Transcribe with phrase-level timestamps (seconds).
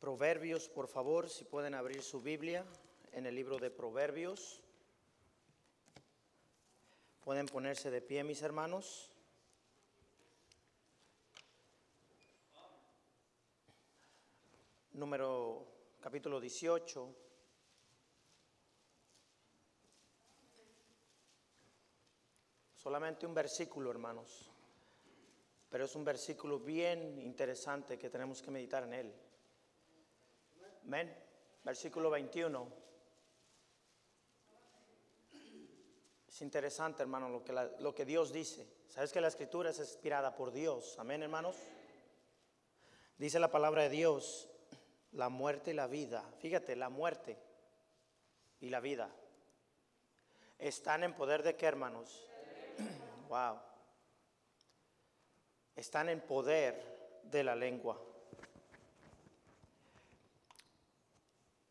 [0.00, 2.64] Proverbios, por favor, si pueden abrir su Biblia
[3.12, 4.62] en el libro de Proverbios.
[7.22, 9.12] Pueden ponerse de pie, mis hermanos.
[14.92, 15.66] Número
[16.00, 17.14] capítulo 18.
[22.74, 24.50] Solamente un versículo, hermanos.
[25.68, 29.29] Pero es un versículo bien interesante que tenemos que meditar en él.
[30.84, 31.16] Amén.
[31.64, 32.68] Versículo 21.
[36.28, 38.66] Es interesante, hermano, lo que, lo que Dios dice.
[38.88, 40.98] ¿Sabes que la escritura es inspirada por Dios?
[40.98, 41.56] Amén, hermanos.
[43.18, 44.48] Dice la palabra de Dios,
[45.12, 46.24] la muerte y la vida.
[46.38, 47.38] Fíjate, la muerte
[48.60, 49.10] y la vida
[50.60, 52.26] están en poder de qué, hermanos?
[53.28, 53.60] Wow.
[55.76, 57.96] Están en poder de la lengua.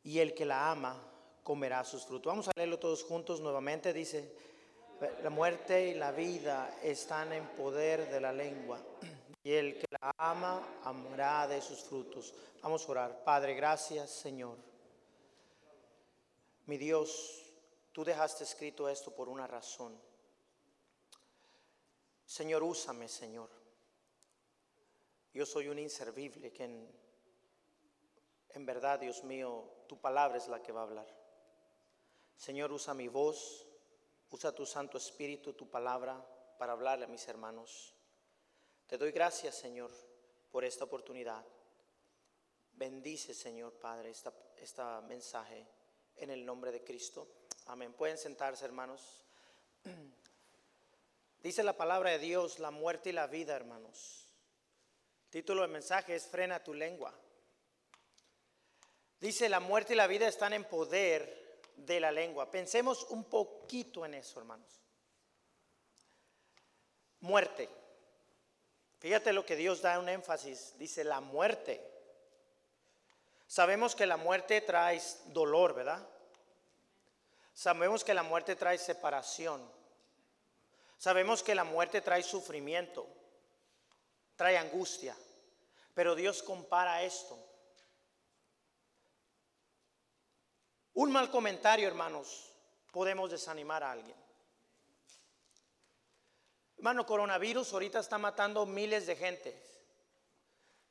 [0.03, 1.01] Y el que la ama
[1.43, 2.29] comerá sus frutos.
[2.29, 3.93] Vamos a leerlo todos juntos nuevamente.
[3.93, 4.33] Dice,
[5.23, 8.79] la muerte y la vida están en poder de la lengua.
[9.43, 12.33] Y el que la ama amará de sus frutos.
[12.61, 13.23] Vamos a orar.
[13.23, 14.57] Padre, gracias Señor.
[16.65, 17.51] Mi Dios,
[17.91, 19.97] tú dejaste escrito esto por una razón.
[22.25, 23.49] Señor, úsame, Señor.
[25.33, 26.87] Yo soy un inservible que
[28.49, 31.07] en verdad, Dios mío, tu palabra es la que va a hablar.
[32.35, 33.67] Señor, usa mi voz,
[34.31, 36.25] usa tu Santo Espíritu, tu palabra,
[36.57, 37.93] para hablarle a mis hermanos.
[38.87, 39.91] Te doy gracias, Señor,
[40.51, 41.45] por esta oportunidad.
[42.73, 45.67] Bendice, Señor Padre, esta, esta mensaje
[46.15, 47.27] en el nombre de Cristo.
[47.67, 47.93] Amén.
[47.93, 49.25] Pueden sentarse, hermanos.
[51.43, 54.27] Dice la palabra de Dios, la muerte y la vida, hermanos.
[55.29, 57.13] Título del mensaje es Frena tu lengua.
[59.19, 62.49] Dice, la muerte y la vida están en poder de la lengua.
[62.49, 64.81] Pensemos un poquito en eso, hermanos.
[67.19, 67.69] Muerte.
[68.99, 70.73] Fíjate lo que Dios da un énfasis.
[70.77, 71.85] Dice, la muerte.
[73.47, 76.07] Sabemos que la muerte trae dolor, ¿verdad?
[77.53, 79.69] Sabemos que la muerte trae separación.
[80.97, 83.07] Sabemos que la muerte trae sufrimiento,
[84.35, 85.15] trae angustia.
[85.93, 87.37] Pero Dios compara esto.
[90.99, 92.51] Un mal comentario, hermanos,
[92.91, 94.17] podemos desanimar a alguien.
[96.75, 99.63] Hermano, coronavirus ahorita está matando miles de gente.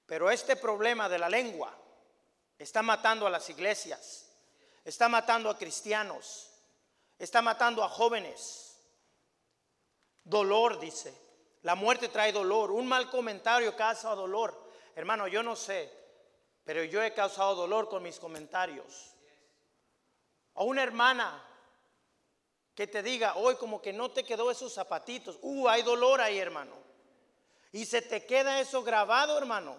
[0.06, 1.76] Pero este problema de la lengua
[2.58, 4.30] está matando a las iglesias,
[4.82, 6.52] está matando a cristianos,
[7.18, 8.80] está matando a jóvenes.
[10.24, 11.12] Dolor, dice.
[11.60, 12.70] La muerte trae dolor.
[12.70, 14.70] Un mal comentario causa dolor.
[14.96, 15.92] Hermano, yo no sé,
[16.64, 19.17] pero yo he causado dolor con mis comentarios.
[20.58, 21.40] A una hermana
[22.74, 25.38] que te diga, hoy como que no te quedó esos zapatitos.
[25.40, 26.74] Uh, hay dolor ahí, hermano.
[27.70, 29.76] Y se te queda eso grabado, hermano.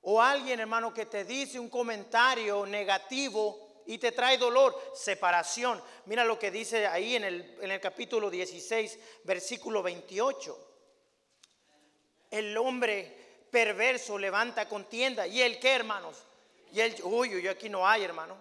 [0.00, 5.82] O alguien, hermano, que te dice un comentario negativo y te trae dolor, separación.
[6.06, 10.68] Mira lo que dice ahí en el, en el capítulo 16, versículo 28.
[12.30, 15.26] El hombre perverso levanta contienda.
[15.26, 16.24] ¿Y el qué, hermanos?
[16.72, 18.36] Y el, uy, uy, aquí no hay, hermano.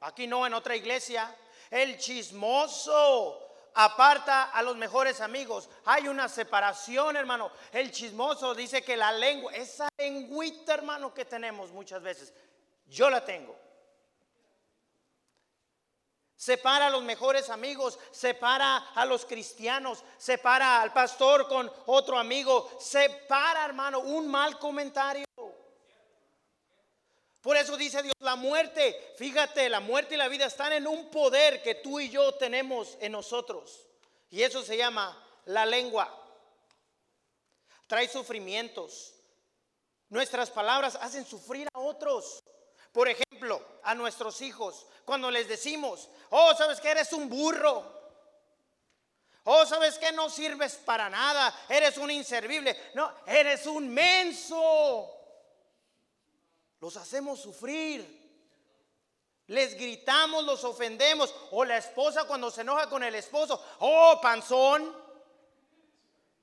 [0.00, 1.34] Aquí no, en otra iglesia.
[1.70, 5.68] El chismoso aparta a los mejores amigos.
[5.84, 7.50] Hay una separación, hermano.
[7.72, 12.32] El chismoso dice que la lengua, esa lengüita, hermano, que tenemos muchas veces,
[12.86, 13.56] yo la tengo.
[16.34, 22.70] Separa a los mejores amigos, separa a los cristianos, separa al pastor con otro amigo,
[22.78, 25.25] separa, hermano, un mal comentario.
[27.46, 31.08] Por eso dice Dios, la muerte, fíjate, la muerte y la vida están en un
[31.12, 33.86] poder que tú y yo tenemos en nosotros.
[34.30, 36.12] Y eso se llama la lengua.
[37.86, 39.14] Trae sufrimientos.
[40.08, 42.42] Nuestras palabras hacen sufrir a otros.
[42.90, 47.94] Por ejemplo, a nuestros hijos, cuando les decimos, oh, sabes que eres un burro.
[49.44, 51.54] Oh, sabes que no sirves para nada.
[51.68, 52.76] Eres un inservible.
[52.94, 55.15] No, eres un menso.
[56.86, 58.06] Los hacemos sufrir.
[59.48, 61.34] Les gritamos, los ofendemos.
[61.50, 63.60] O la esposa cuando se enoja con el esposo.
[63.80, 64.94] Oh, panzón.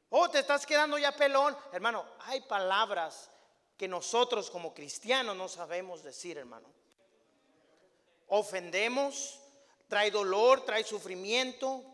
[0.10, 1.56] Oh, te estás quedando ya pelón.
[1.72, 3.30] Hermano, hay palabras
[3.78, 6.68] que nosotros como cristianos no sabemos decir, hermano.
[8.28, 9.39] Ofendemos,
[9.88, 11.86] trae dolor, trae sufrimiento,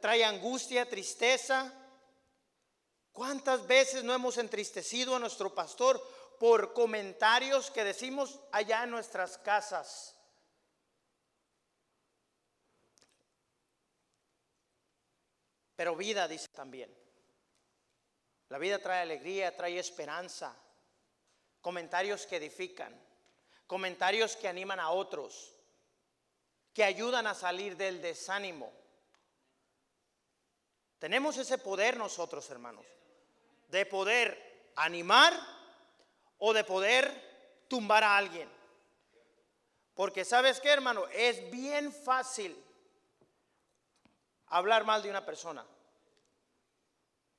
[0.00, 1.70] trae angustia, tristeza.
[3.12, 6.02] ¿Cuántas veces no hemos entristecido a nuestro pastor
[6.38, 10.14] por comentarios que decimos allá en nuestras casas?
[15.76, 16.94] Pero vida dice también.
[18.48, 20.54] La vida trae alegría, trae esperanza,
[21.60, 22.94] comentarios que edifican,
[23.66, 25.54] comentarios que animan a otros,
[26.72, 28.72] que ayudan a salir del desánimo.
[30.98, 32.86] Tenemos ese poder nosotros, hermanos,
[33.68, 35.32] de poder animar
[36.46, 37.10] o de poder
[37.68, 38.46] tumbar a alguien.
[39.94, 42.54] Porque sabes qué, hermano, es bien fácil
[44.48, 45.64] hablar mal de una persona.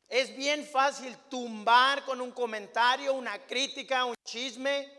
[0.09, 4.91] Es bien fácil tumbar con un comentario, una crítica, un chisme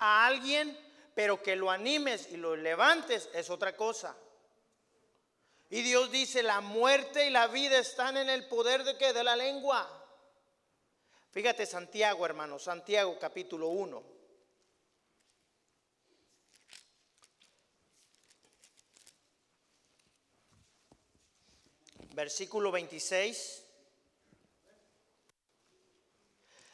[0.00, 0.76] a alguien,
[1.14, 4.16] pero que lo animes y lo levantes es otra cosa.
[5.70, 9.12] Y Dios dice, la muerte y la vida están en el poder de qué?
[9.12, 9.97] De la lengua.
[11.30, 14.02] Fíjate Santiago, hermano, Santiago capítulo 1.
[22.14, 23.64] Versículo 26.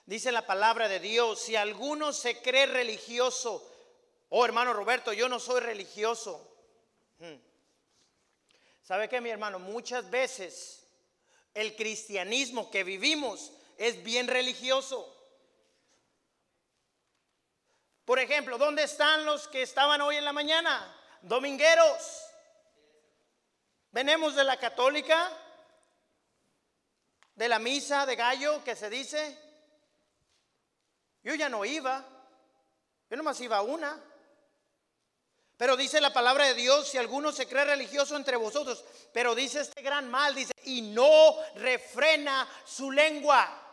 [0.06, 3.68] Dice la palabra de Dios, si alguno se cree religioso,
[4.28, 6.48] oh hermano Roberto, yo no soy religioso.
[7.18, 7.40] Hmm.
[8.82, 9.58] ¿Sabe qué, mi hermano?
[9.58, 10.86] Muchas veces
[11.54, 15.10] el cristianismo que vivimos es bien religioso.
[18.04, 20.94] Por ejemplo, ¿dónde están los que estaban hoy en la mañana?
[21.22, 22.22] Domingueros.
[23.92, 25.32] Venemos de la católica,
[27.34, 29.38] de la misa de gallo que se dice.
[31.22, 32.04] Yo ya no iba,
[33.08, 33.98] yo nomás iba una.
[35.56, 39.60] Pero dice la palabra de Dios, si alguno se cree religioso entre vosotros, pero dice
[39.60, 43.63] este gran mal, dice, y no refrena su lengua.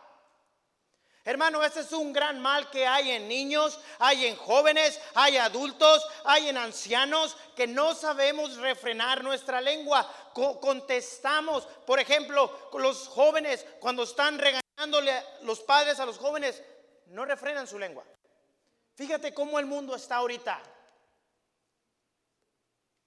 [1.24, 6.04] Hermano, este es un gran mal que hay en niños, hay en jóvenes, hay adultos,
[6.24, 10.10] hay en ancianos que no sabemos refrenar nuestra lengua.
[10.32, 16.60] contestamos, por ejemplo, los jóvenes cuando están regañándole los padres a los jóvenes,
[17.06, 18.04] no refrenan su lengua.
[18.96, 20.60] Fíjate cómo el mundo está ahorita.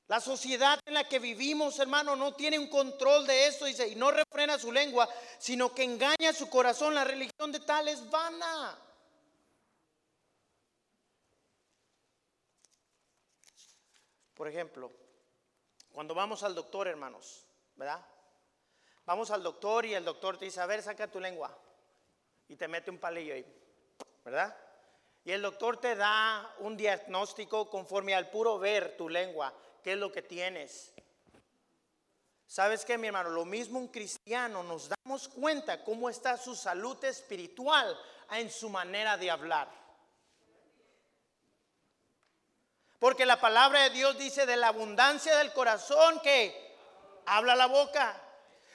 [0.07, 4.11] La sociedad en la que vivimos, hermano, no tiene un control de dice, y no
[4.11, 5.09] refrena su lengua,
[5.39, 6.93] sino que engaña su corazón.
[6.93, 8.77] La religión de tal es vana.
[14.35, 14.91] Por ejemplo,
[15.91, 18.05] cuando vamos al doctor, hermanos, ¿verdad?
[19.05, 21.57] Vamos al doctor y el doctor te dice, a ver, saca tu lengua.
[22.47, 23.45] Y te mete un palillo ahí,
[24.23, 24.55] ¿verdad?
[25.23, 29.51] Y el doctor te da un diagnóstico conforme al puro ver tu lengua
[29.85, 30.91] qué es lo que tienes.
[32.47, 33.29] ¿Sabes qué, mi hermano?
[33.29, 37.95] Lo mismo un cristiano, nos damos cuenta cómo está su salud espiritual
[38.31, 39.69] en su manera de hablar.
[42.97, 46.75] Porque la palabra de Dios dice de la abundancia del corazón que
[47.27, 48.19] habla la boca.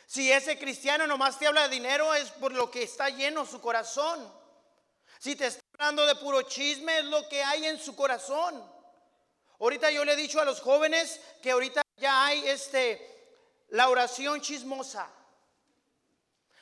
[0.06, 3.60] Si ese cristiano nomás te habla de dinero es por lo que está lleno su
[3.60, 4.32] corazón.
[5.18, 8.78] Si te está hablando de puro chisme es lo que hay en su corazón.
[9.60, 13.06] Ahorita yo le he dicho a los jóvenes que ahorita ya hay este
[13.68, 15.08] la oración chismosa.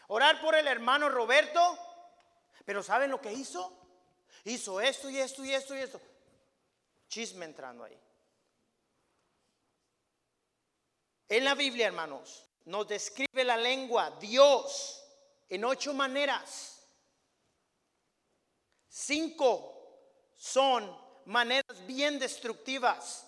[0.08, 1.78] Orar por el hermano Roberto,
[2.64, 3.72] pero ¿saben lo que hizo?
[4.44, 6.00] Hizo esto y esto y esto y esto.
[7.08, 7.98] Chisme entrando ahí.
[11.28, 15.04] En la Biblia, hermanos, nos describe la lengua Dios
[15.48, 16.82] en ocho maneras.
[18.88, 20.00] Cinco
[20.34, 23.26] son maneras bien destructivas.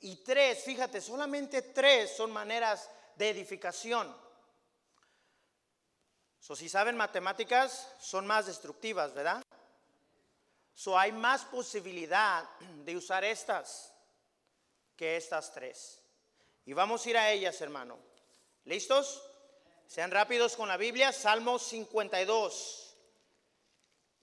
[0.00, 4.14] Y tres, fíjate, solamente tres son maneras de edificación.
[6.40, 9.40] So, si saben matemáticas, son más destructivas, ¿verdad?
[10.74, 12.48] So, hay más posibilidad
[12.84, 13.94] de usar estas
[14.96, 16.02] que estas tres.
[16.66, 17.96] Y vamos a ir a ellas, hermano.
[18.64, 19.22] ¿Listos?
[19.86, 21.12] Sean rápidos con la Biblia.
[21.12, 22.96] Salmo 52.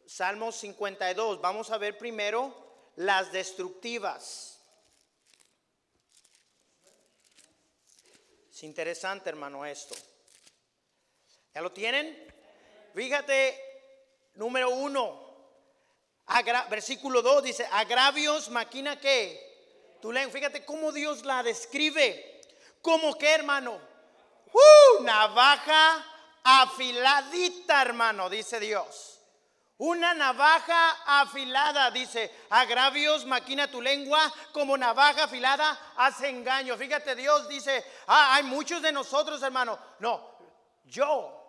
[0.06, 1.39] Salmo 52.
[1.39, 2.69] Vamos a ver primero
[3.00, 4.60] las destructivas.
[8.51, 9.96] Es interesante, hermano, esto.
[11.56, 12.27] ¿Ya lo tienen?
[12.94, 13.58] Fíjate,
[14.36, 15.18] número uno,
[16.70, 22.41] versículo 2 dice, agravios, máquina que, tú leen, fíjate cómo Dios la describe,
[22.82, 23.79] como que hermano,
[24.51, 25.03] ¡Uh!
[25.03, 26.06] navaja
[26.44, 29.19] afiladita, hermano, dice Dios.
[29.79, 36.77] Una navaja afilada, dice, agravios, maquina tu lengua, como navaja afilada, hace engaño.
[36.77, 39.79] Fíjate, Dios dice, ah, hay muchos de nosotros, hermano.
[40.00, 40.38] No,
[40.83, 41.39] yo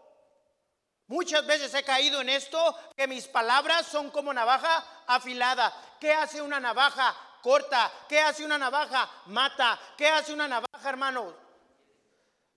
[1.10, 5.74] Muchas veces he caído en esto, que mis palabras son como navaja afilada.
[5.98, 7.16] ¿Qué hace una navaja?
[7.42, 7.92] Corta.
[8.08, 9.10] ¿Qué hace una navaja?
[9.26, 9.76] Mata.
[9.98, 11.34] ¿Qué hace una navaja, hermano?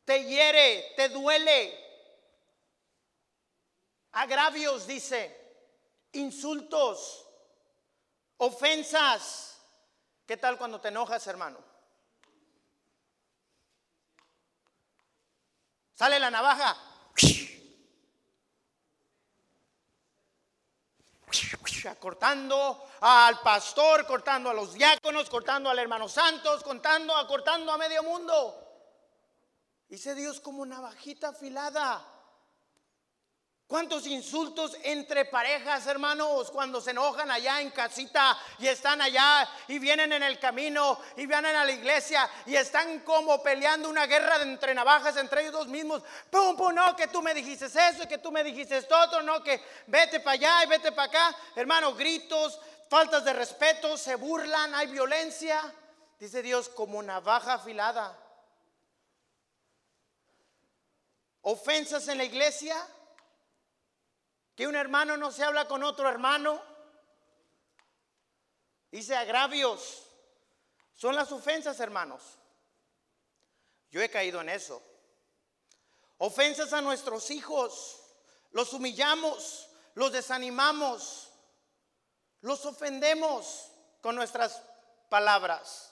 [0.05, 1.75] Te hiere, te duele.
[4.11, 5.42] Agravios, dice.
[6.13, 7.25] Insultos.
[8.37, 9.61] Ofensas.
[10.25, 11.59] ¿Qué tal cuando te enojas, hermano?
[15.93, 16.75] Sale la navaja.
[21.99, 28.03] cortando al pastor, cortando a los diáconos, cortando al hermano santos, cortando, cortando a medio
[28.03, 28.59] mundo.
[29.89, 32.12] Dice Dios como navajita afilada.
[33.67, 39.79] ¿Cuántos insultos entre parejas, hermanos, cuando se enojan allá en casita y están allá y
[39.79, 44.41] vienen en el camino y vienen a la iglesia y están como peleando una guerra
[44.41, 46.03] entre navajas entre ellos dos mismos?
[46.29, 49.23] Pum, pum, no, que tú me dijiste eso y que tú me dijiste esto otro,
[49.23, 51.35] no, que vete para allá y vete para acá.
[51.55, 55.59] Hermano, gritos, faltas de respeto, se burlan, hay violencia.
[56.19, 58.15] Dice Dios, como navaja afilada.
[61.41, 62.75] Ofensas en la iglesia
[64.55, 66.61] que un hermano no se habla con otro hermano.
[68.91, 70.03] Dice agravios.
[70.93, 72.21] Son las ofensas, hermanos.
[73.89, 74.81] Yo he caído en eso.
[76.19, 77.99] Ofensas a nuestros hijos.
[78.51, 81.31] Los humillamos, los desanimamos,
[82.41, 84.61] los ofendemos con nuestras
[85.09, 85.91] palabras.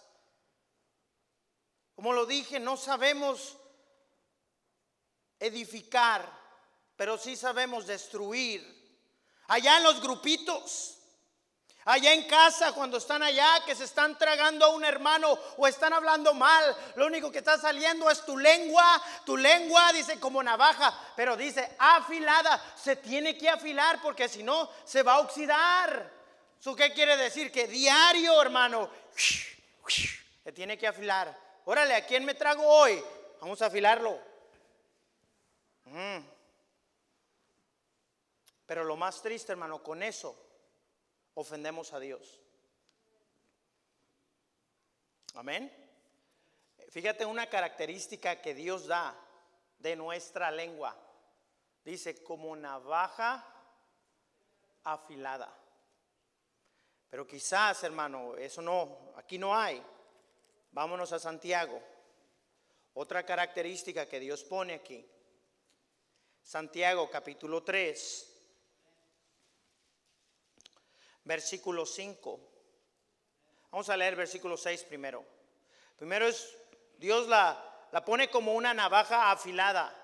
[1.96, 3.58] Como lo dije, no sabemos
[5.40, 6.41] edificar
[7.02, 8.62] pero sí sabemos destruir.
[9.48, 11.00] Allá en los grupitos,
[11.84, 15.94] allá en casa, cuando están allá, que se están tragando a un hermano o están
[15.94, 16.64] hablando mal,
[16.96, 19.02] lo único que está saliendo es tu lengua.
[19.26, 22.64] Tu lengua dice como navaja, pero dice afilada.
[22.76, 26.08] Se tiene que afilar porque si no se va a oxidar.
[26.60, 27.52] ¿Eso qué quiere decir?
[27.52, 28.92] Que diario, hermano,
[30.44, 31.36] se tiene que afilar.
[31.66, 33.04] Órale, ¿a quién me trago hoy?
[33.40, 34.20] Vamos a afilarlo.
[35.86, 36.41] Mm.
[38.72, 40.34] Pero lo más triste, hermano, con eso
[41.34, 42.40] ofendemos a Dios.
[45.34, 45.70] Amén.
[46.90, 49.14] Fíjate una característica que Dios da
[49.78, 50.98] de nuestra lengua.
[51.84, 53.46] Dice, como navaja
[54.86, 55.54] afilada.
[57.10, 59.84] Pero quizás, hermano, eso no, aquí no hay.
[60.72, 61.78] Vámonos a Santiago.
[62.94, 65.06] Otra característica que Dios pone aquí.
[66.42, 68.31] Santiago capítulo 3
[71.24, 72.40] versículo 5.
[73.72, 75.24] Vamos a leer versículo 6 primero.
[75.98, 76.58] Primero es,
[76.98, 79.96] Dios la, la pone como una navaja afilada.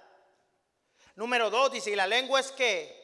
[1.16, 2.96] Número 2 dice, y la lengua es que,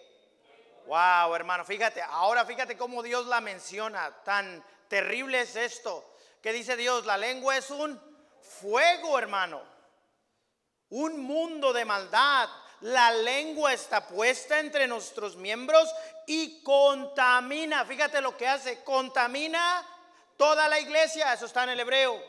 [0.86, 6.77] wow, hermano, fíjate, ahora fíjate cómo Dios la menciona, tan terrible es esto, que dice
[6.77, 8.00] Dios, la lengua es un
[8.39, 9.63] fuego, hermano,
[10.89, 12.48] un mundo de maldad,
[12.83, 15.89] la lengua está puesta entre nuestros miembros
[16.27, 17.85] y contamina.
[17.85, 19.87] Fíjate lo que hace, contamina
[20.35, 22.21] toda la iglesia, eso está en el hebreo.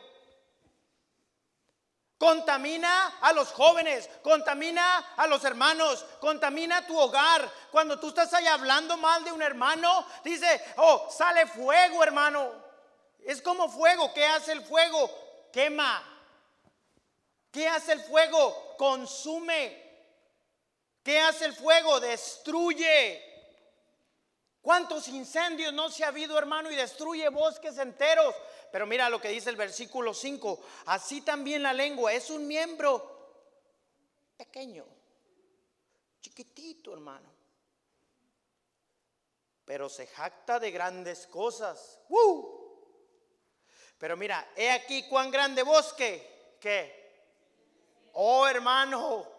[2.19, 7.51] Contamina a los jóvenes, contamina a los hermanos, contamina tu hogar.
[7.73, 12.53] Cuando tú estás ahí hablando mal de un hermano, dice, oh, sale fuego, hermano.
[13.25, 14.15] Es como fuego.
[14.15, 15.11] ¿Qué hace el fuego?
[15.53, 16.01] Quema.
[17.51, 18.77] ¿Qué hace el fuego?
[18.79, 19.84] Consume.
[21.05, 22.01] ¿Qué hace el fuego?
[22.01, 23.23] Destruye.
[24.63, 28.35] ¿Cuántos incendios no se ha habido, hermano, y destruye bosques enteros?
[28.73, 30.59] Pero mira lo que dice el versículo 5.
[30.87, 33.45] Así también la lengua es un miembro
[34.39, 34.87] pequeño,
[36.23, 37.31] chiquitito, hermano.
[39.67, 42.01] Pero se jacta de grandes cosas.
[43.99, 47.29] Pero mira, he aquí cuán grande bosque que,
[48.15, 49.34] oh hermano,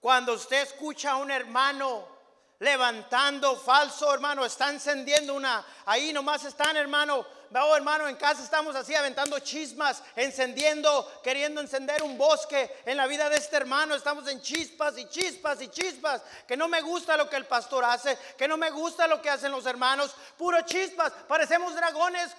[0.00, 2.18] cuando usted escucha a un hermano
[2.60, 7.24] levantando falso, hermano, está encendiendo una, ahí nomás están, hermano,
[7.54, 13.06] oh, hermano, en casa estamos así aventando chismas, encendiendo, queriendo encender un bosque en la
[13.06, 17.16] vida de este hermano, estamos en chispas y chispas y chispas, que no me gusta
[17.16, 20.60] lo que el pastor hace, que no me gusta lo que hacen los hermanos, puro
[20.62, 22.30] chispas, parecemos dragones.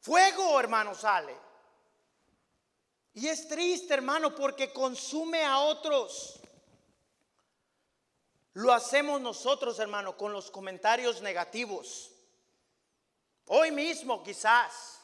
[0.00, 1.51] Fuego, hermano, sale.
[3.14, 6.40] Y es triste, hermano, porque consume a otros.
[8.54, 12.10] Lo hacemos nosotros, hermano, con los comentarios negativos.
[13.46, 15.00] Hoy mismo, quizás,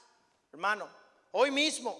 [0.52, 0.88] hermano,
[1.32, 1.98] hoy mismo.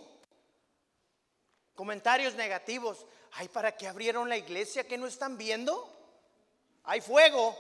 [1.74, 3.06] Comentarios negativos.
[3.32, 5.88] ay, ¿para qué abrieron la iglesia que no están viendo?
[6.84, 7.56] Hay fuego.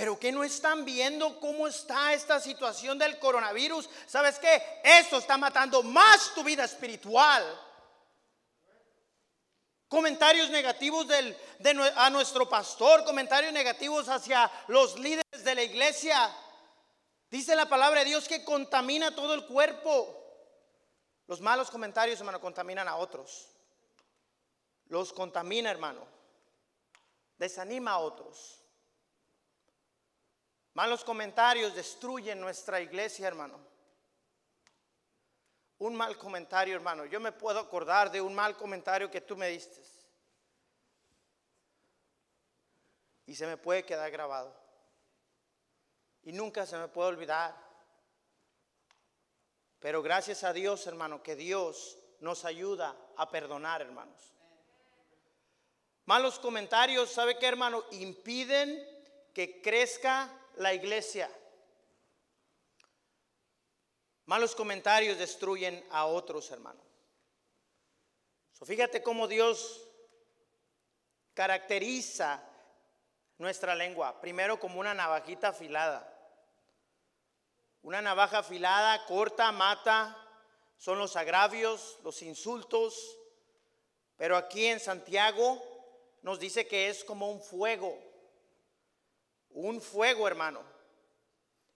[0.00, 3.86] Pero que no están viendo cómo está esta situación del coronavirus.
[4.06, 4.80] ¿Sabes qué?
[4.82, 7.44] Eso está matando más tu vida espiritual.
[9.88, 11.36] Comentarios negativos de,
[11.96, 16.34] a nuestro pastor, comentarios negativos hacia los líderes de la iglesia.
[17.30, 20.16] Dice la palabra de Dios que contamina todo el cuerpo.
[21.26, 23.50] Los malos comentarios, hermano, contaminan a otros.
[24.86, 26.06] Los contamina, hermano.
[27.36, 28.59] Desanima a otros.
[30.74, 33.58] Malos comentarios destruyen nuestra iglesia, hermano.
[35.78, 37.06] Un mal comentario, hermano.
[37.06, 39.82] Yo me puedo acordar de un mal comentario que tú me diste.
[43.26, 44.54] Y se me puede quedar grabado.
[46.22, 47.56] Y nunca se me puede olvidar.
[49.80, 54.34] Pero gracias a Dios, hermano, que Dios nos ayuda a perdonar, hermanos.
[56.04, 57.84] Malos comentarios, ¿sabe qué, hermano?
[57.92, 58.86] Impiden
[59.32, 61.30] que crezca la iglesia.
[64.26, 66.86] Malos comentarios destruyen a otros, hermanos.
[68.64, 69.88] fíjate cómo Dios
[71.34, 72.42] caracteriza
[73.38, 74.20] nuestra lengua.
[74.20, 76.06] Primero como una navajita afilada.
[77.82, 80.16] Una navaja afilada corta, mata,
[80.76, 83.16] son los agravios, los insultos.
[84.16, 85.60] Pero aquí en Santiago
[86.22, 88.09] nos dice que es como un fuego
[89.54, 90.62] un fuego, hermano.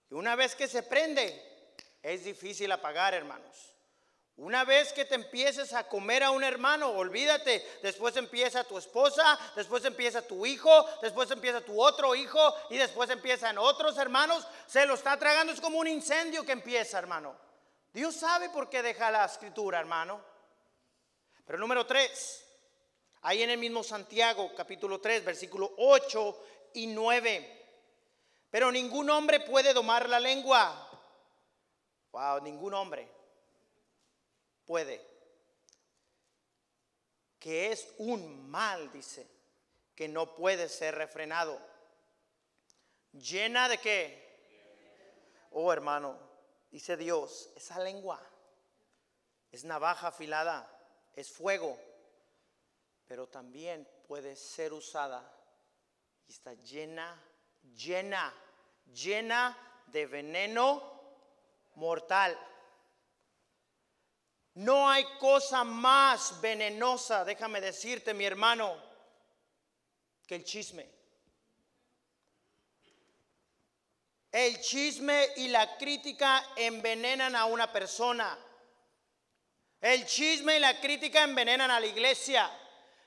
[0.09, 1.41] Y una vez que se prende,
[2.01, 3.75] es difícil apagar, hermanos.
[4.37, 9.39] Una vez que te empieces a comer a un hermano, olvídate, después empieza tu esposa,
[9.55, 14.85] después empieza tu hijo, después empieza tu otro hijo y después empiezan otros hermanos, se
[14.85, 17.33] lo está tragando, es como un incendio que empieza, hermano.
[17.93, 20.21] Dios sabe por qué deja la escritura, hermano.
[21.45, 22.45] Pero número tres,
[23.21, 27.64] ahí en el mismo Santiago, capítulo 3, versículo 8 y 9.
[28.49, 30.81] Pero ningún hombre puede domar la lengua.
[32.11, 33.09] Wow, ningún hombre
[34.65, 35.05] puede.
[37.39, 39.27] Que es un mal, dice,
[39.95, 41.59] que no puede ser refrenado.
[43.11, 44.25] Llena de qué?
[45.51, 46.19] Oh hermano,
[46.69, 48.21] dice Dios, esa lengua
[49.51, 50.69] es navaja afilada,
[51.15, 51.79] es fuego,
[53.07, 55.33] pero también puede ser usada
[56.27, 57.23] y está llena,
[57.73, 58.33] llena
[58.93, 60.81] llena de veneno
[61.75, 62.37] mortal.
[64.55, 68.81] No hay cosa más venenosa, déjame decirte mi hermano,
[70.25, 70.89] que el chisme.
[74.31, 78.37] El chisme y la crítica envenenan a una persona.
[79.79, 82.49] El chisme y la crítica envenenan a la iglesia.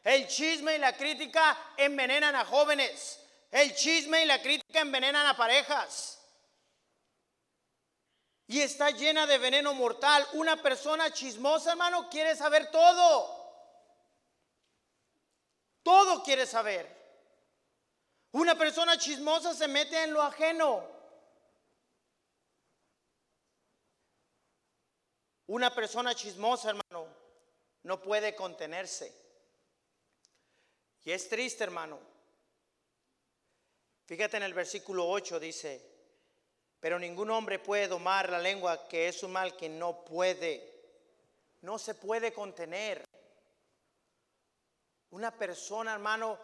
[0.05, 3.28] El chisme y la crítica envenenan a jóvenes.
[3.51, 6.19] El chisme y la crítica envenenan a parejas.
[8.47, 10.27] Y está llena de veneno mortal.
[10.33, 13.37] Una persona chismosa, hermano, quiere saber todo.
[15.83, 16.97] Todo quiere saber.
[18.33, 20.99] Una persona chismosa se mete en lo ajeno.
[25.47, 27.07] Una persona chismosa, hermano,
[27.83, 29.15] no puede contenerse.
[31.05, 31.99] Y es triste, hermano,
[34.09, 35.85] Fíjate en el versículo 8 dice,
[36.81, 40.67] pero ningún hombre puede domar la lengua, que es un mal que no puede,
[41.61, 43.05] no se puede contener.
[45.11, 46.39] Una persona, hermano,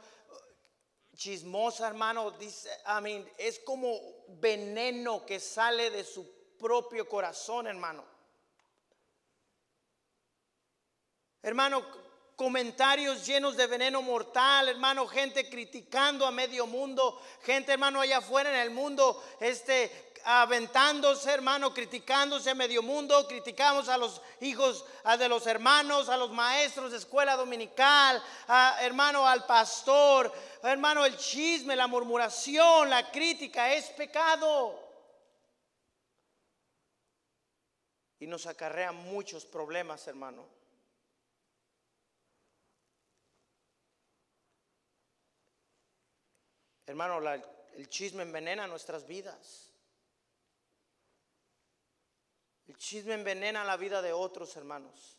[1.17, 3.99] chismosa, hermano, dice, I mean, es como
[4.29, 8.05] veneno que sale de su propio corazón, hermano.
[11.41, 11.83] Hermano,
[12.37, 18.51] comentarios llenos de veneno mortal, hermano, gente criticando a medio mundo, gente, hermano, allá afuera
[18.51, 24.85] en el mundo, este, aventándose, hermano, criticándose a medio mundo, criticamos a los hijos
[25.19, 28.23] de los hermanos, a los maestros de escuela dominical,
[28.81, 34.81] hermano, al pastor, hermano, el chisme, la murmuración, la crítica es pecado.
[38.19, 40.54] Y nos acarrea muchos problemas, hermano.
[46.95, 47.19] Hermano,
[47.73, 49.69] el chisme envenena nuestras vidas.
[52.69, 55.19] El chisme envenena la vida de otros hermanos.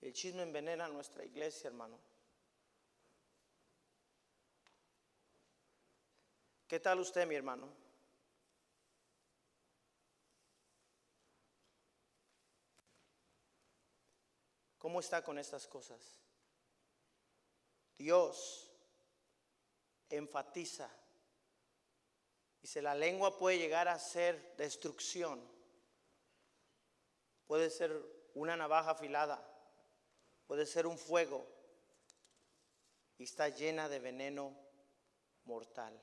[0.00, 1.98] El chisme envenena nuestra iglesia, hermano.
[6.68, 7.74] ¿Qué tal usted, mi hermano?
[14.78, 16.16] ¿Cómo está con estas cosas?
[17.98, 18.70] Dios
[20.16, 20.90] enfatiza.
[22.60, 25.40] Dice, la lengua puede llegar a ser destrucción.
[27.46, 27.92] Puede ser
[28.34, 29.46] una navaja afilada.
[30.46, 31.46] Puede ser un fuego.
[33.18, 34.56] Y está llena de veneno
[35.44, 36.00] mortal.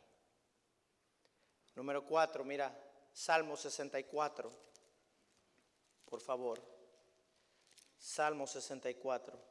[1.75, 2.77] Número cuatro, mira,
[3.11, 4.51] Salmo 64.
[6.05, 6.61] Por favor.
[7.97, 9.50] Salmo 64.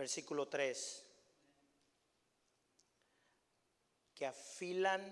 [0.00, 1.04] Versículo 3.
[4.14, 5.02] Que afilan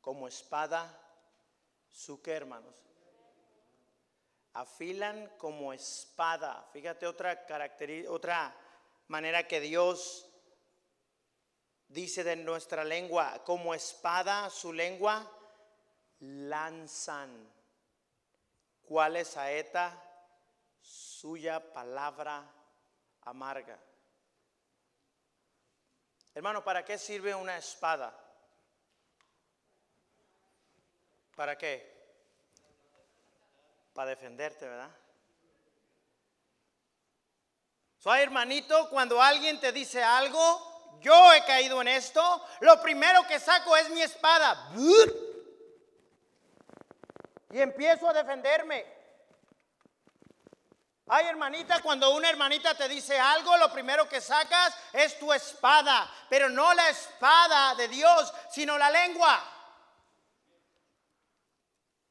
[0.00, 0.98] como espada
[1.90, 2.74] su que hermanos.
[4.54, 6.66] Afilan como espada.
[6.72, 8.56] Fíjate otra característica, otra
[9.08, 10.26] manera que Dios
[11.88, 15.30] dice de nuestra lengua, como espada su lengua,
[16.20, 17.52] lanzan.
[18.80, 20.02] ¿Cuál es saeta?
[20.80, 22.61] Suya palabra
[23.24, 23.78] amarga.
[26.34, 28.18] Hermano, ¿para qué sirve una espada?
[31.36, 31.90] ¿Para qué?
[33.92, 34.90] Para defenderte, ¿verdad?
[37.98, 43.38] Soy hermanito, cuando alguien te dice algo, yo he caído en esto, lo primero que
[43.38, 44.72] saco es mi espada.
[47.50, 49.01] Y empiezo a defenderme.
[51.14, 56.10] Ay, hermanita, cuando una hermanita te dice algo, lo primero que sacas es tu espada,
[56.30, 59.44] pero no la espada de Dios, sino la lengua.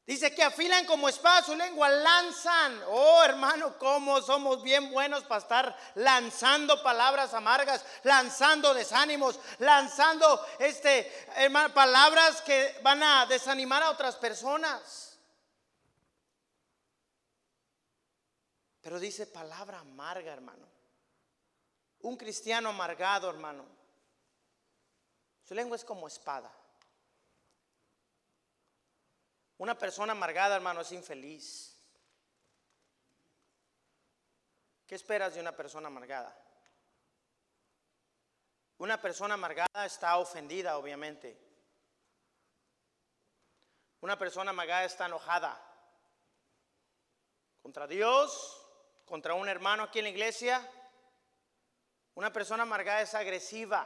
[0.05, 2.79] Dice que afilan como espada su lengua, lanzan.
[2.89, 11.27] Oh, hermano, cómo somos bien buenos para estar lanzando palabras amargas, lanzando desánimos, lanzando este,
[11.37, 15.10] hermano, palabras que van a desanimar a otras personas.
[18.81, 20.67] Pero dice palabra amarga, hermano.
[21.99, 23.63] Un cristiano amargado, hermano.
[25.43, 26.51] Su lengua es como espada.
[29.57, 31.77] Una persona amargada, hermano, es infeliz.
[34.87, 36.35] ¿Qué esperas de una persona amargada?
[38.79, 41.39] Una persona amargada está ofendida, obviamente.
[44.01, 45.61] Una persona amargada está enojada
[47.61, 48.60] contra Dios,
[49.11, 50.65] contra un hermano aquí en la iglesia.
[52.13, 53.85] Una persona amargada es agresiva.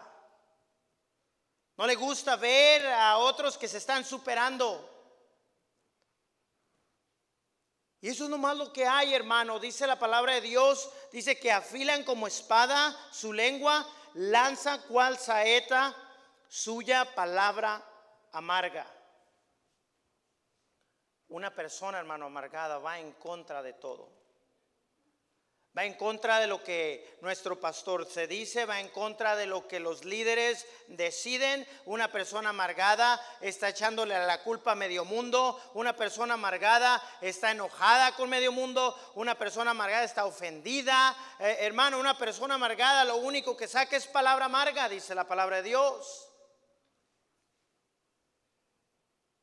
[1.78, 4.88] No le gusta ver a otros que se están superando.
[8.02, 9.60] Y eso es nomás lo que hay, hermano.
[9.60, 13.84] Dice la palabra de Dios, dice que afilan como espada su lengua,
[14.14, 15.96] lanza cual saeta
[16.48, 17.84] suya palabra
[18.32, 18.86] amarga.
[21.30, 24.15] Una persona, hermano, amargada va en contra de todo.
[25.78, 29.68] Va en contra de lo que nuestro pastor se dice, va en contra de lo
[29.68, 31.68] que los líderes deciden.
[31.84, 35.60] Una persona amargada está echándole la culpa a medio mundo.
[35.74, 38.98] Una persona amargada está enojada con medio mundo.
[39.16, 41.14] Una persona amargada está ofendida.
[41.42, 45.58] Eh, hermano, una persona amargada lo único que saca es palabra amarga, dice la palabra
[45.58, 46.30] de Dios.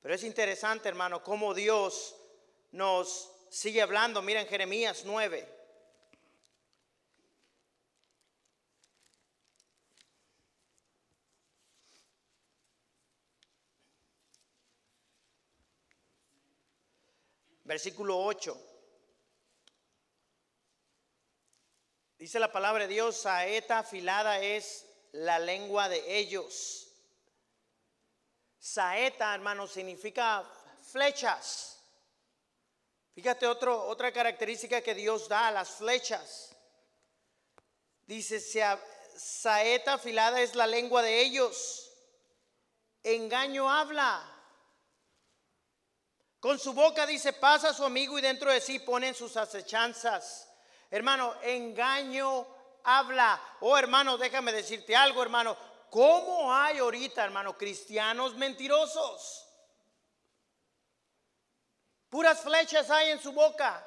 [0.01, 2.17] Pero es interesante, hermano, cómo Dios
[2.71, 4.23] nos sigue hablando.
[4.23, 5.62] Mira en Jeremías 9.
[17.73, 18.55] Versículo 8.
[22.19, 26.89] Dice la palabra de Dios, saeta afilada es la lengua de ellos.
[28.59, 30.47] Saeta, hermano, significa
[30.83, 31.83] flechas.
[33.15, 36.55] Fíjate otro, otra característica que Dios da a las flechas.
[38.07, 38.39] Dice,
[39.17, 41.91] saeta afilada es la lengua de ellos.
[43.03, 44.32] Engaño habla.
[46.43, 50.53] Con su boca dice, pasa a su amigo y dentro de sí ponen sus acechanzas.
[50.91, 52.45] Hermano, engaño
[52.83, 53.41] habla.
[53.61, 55.57] Oh, hermano, déjame decirte algo, hermano.
[55.89, 59.47] ¿Cómo hay ahorita, hermano, cristianos mentirosos?
[62.09, 63.87] Puras flechas hay en su boca.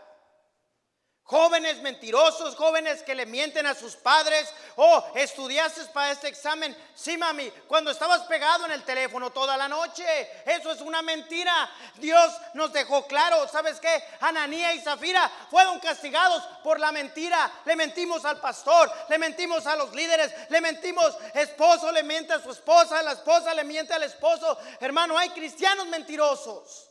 [1.28, 4.48] Jóvenes mentirosos, jóvenes que le mienten a sus padres.
[4.76, 6.78] Oh, estudiaste para este examen.
[6.94, 10.06] Sí, mami, cuando estabas pegado en el teléfono toda la noche.
[10.46, 11.68] Eso es una mentira.
[11.96, 13.48] Dios nos dejó claro.
[13.48, 14.04] ¿Sabes qué?
[14.20, 17.52] Ananía y Zafira fueron castigados por la mentira.
[17.66, 21.18] Le mentimos al pastor, le mentimos a los líderes, le mentimos.
[21.34, 24.60] Esposo le miente a su esposa, la esposa le miente al esposo.
[24.80, 26.88] Hermano, hay cristianos mentirosos.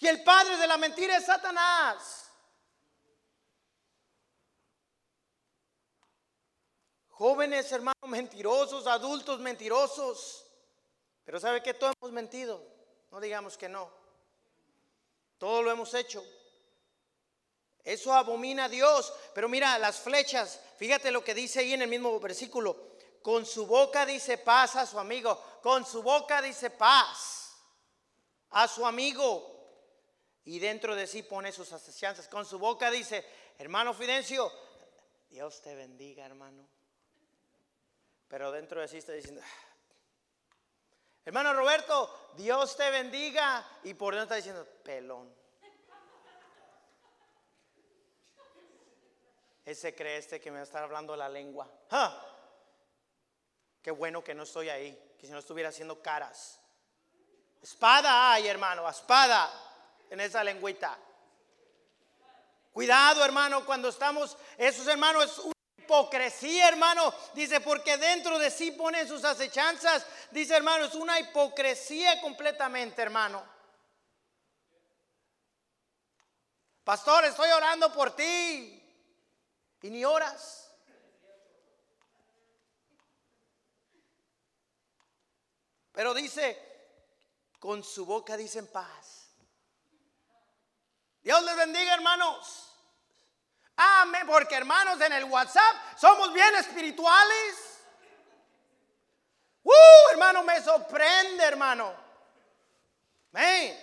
[0.00, 2.23] Y el padre de la mentira es Satanás.
[7.24, 10.44] Jóvenes, hermanos, mentirosos, adultos mentirosos.
[11.24, 12.62] Pero ¿sabe que Todos hemos mentido.
[13.10, 13.90] No digamos que no.
[15.38, 16.22] Todo lo hemos hecho.
[17.82, 19.10] Eso abomina a Dios.
[19.34, 22.76] Pero mira, las flechas, fíjate lo que dice ahí en el mismo versículo.
[23.22, 25.42] Con su boca dice paz a su amigo.
[25.62, 27.56] Con su boca dice paz
[28.50, 29.50] a su amigo.
[30.44, 32.28] Y dentro de sí pone sus asechanzas.
[32.28, 33.24] Con su boca dice,
[33.56, 34.52] hermano Fidencio,
[35.30, 36.68] Dios te bendiga, hermano.
[38.34, 39.76] Pero dentro de sí está diciendo, ah".
[41.24, 43.64] hermano Roberto, Dios te bendiga.
[43.84, 45.32] Y por dentro está diciendo, pelón.
[49.64, 51.70] Ese cree este que me va a estar hablando la lengua.
[53.80, 56.58] Qué bueno que no estoy ahí, que si no estuviera haciendo caras.
[57.62, 59.48] Espada hay, hermano, espada
[60.10, 60.98] en esa lengüita.
[62.72, 65.53] Cuidado, hermano, cuando estamos, esos hermanos,
[65.84, 67.14] hipocresía, hermano.
[67.34, 70.06] Dice, porque dentro de sí ponen sus acechanzas.
[70.30, 73.44] Dice, hermano, es una hipocresía completamente, hermano.
[76.82, 78.80] Pastor, estoy orando por ti.
[79.82, 80.74] Y ni oras.
[85.92, 86.58] Pero dice,
[87.60, 89.30] con su boca dicen paz.
[91.22, 92.73] Dios les bendiga, hermanos.
[93.76, 97.80] Amén, porque hermanos en el WhatsApp somos bien espirituales.
[99.64, 101.92] Uh, hermano, me sorprende, hermano.
[103.32, 103.80] Amén.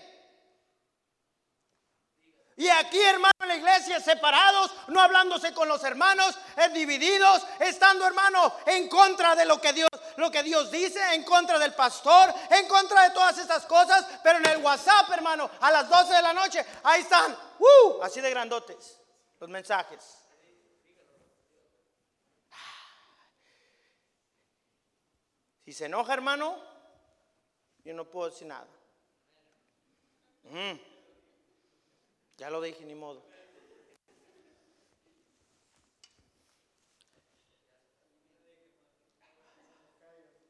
[2.56, 8.06] Y aquí, hermano, en la iglesia, separados, no hablándose con los hermanos, eh, divididos, estando,
[8.06, 12.32] hermano, en contra de lo que Dios, lo que Dios dice, en contra del pastor,
[12.52, 16.22] en contra de todas estas cosas, pero en el WhatsApp, hermano, a las 12 de
[16.22, 19.01] la noche, ahí están, uh, así de grandotes
[19.42, 20.24] los mensajes.
[25.66, 26.64] Si se enoja, hermano,
[27.84, 28.68] yo no puedo decir nada.
[30.44, 30.80] Mm.
[32.38, 33.26] Ya lo dije, ni modo.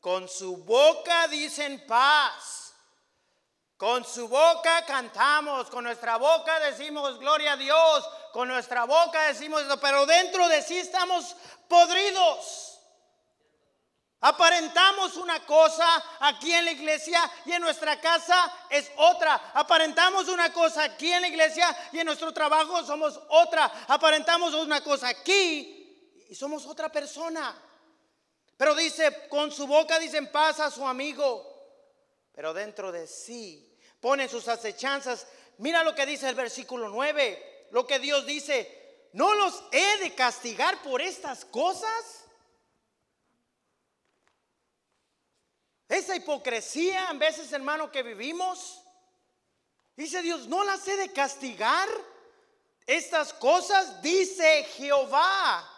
[0.02, 2.71] Con su boca dicen paz
[3.82, 9.64] con su boca cantamos, con nuestra boca decimos gloria a Dios, con nuestra boca decimos
[9.64, 11.36] eso, pero dentro de sí estamos
[11.68, 12.80] podridos.
[14.20, 15.88] Aparentamos una cosa
[16.20, 19.50] aquí en la iglesia y en nuestra casa es otra.
[19.56, 23.72] Aparentamos una cosa aquí en la iglesia y en nuestro trabajo somos otra.
[23.88, 27.60] Aparentamos una cosa aquí y somos otra persona.
[28.58, 31.48] Pero dice, con su boca dicen paz a su amigo,
[32.32, 33.70] pero dentro de sí
[34.02, 35.28] Pone sus acechanzas.
[35.60, 40.14] Mira lo que dice el versículo 9, lo que Dios dice, ¿no los he de
[40.16, 42.26] castigar por estas cosas?
[45.88, 48.82] Esa hipocresía en veces, hermano, que vivimos.
[49.96, 51.88] Dice Dios, ¿no las he de castigar?
[52.88, 55.70] Estas cosas, dice Jehová,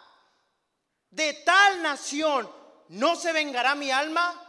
[1.10, 2.50] de tal nación,
[2.88, 4.43] ¿no se vengará mi alma?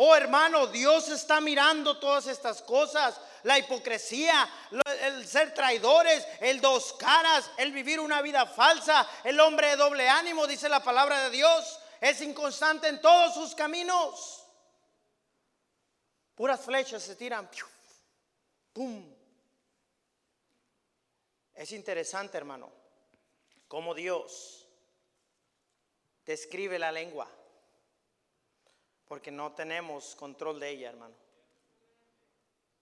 [0.00, 3.20] Oh hermano, Dios está mirando todas estas cosas.
[3.42, 4.48] La hipocresía,
[5.02, 10.08] el ser traidores, el dos caras, el vivir una vida falsa, el hombre de doble
[10.08, 14.46] ánimo, dice la palabra de Dios, es inconstante en todos sus caminos.
[16.36, 17.50] Puras flechas se tiran.
[18.72, 19.04] ¡Pum!
[21.54, 22.70] Es interesante, hermano,
[23.66, 24.68] cómo Dios
[26.24, 27.28] describe la lengua
[29.08, 31.14] porque no tenemos control de ella, hermano.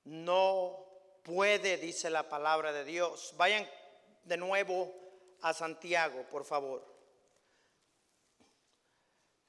[0.04, 0.84] No
[1.22, 3.32] puede, dice la palabra de Dios.
[3.36, 3.66] Vayan
[4.24, 4.92] de nuevo
[5.42, 6.84] a Santiago, por favor.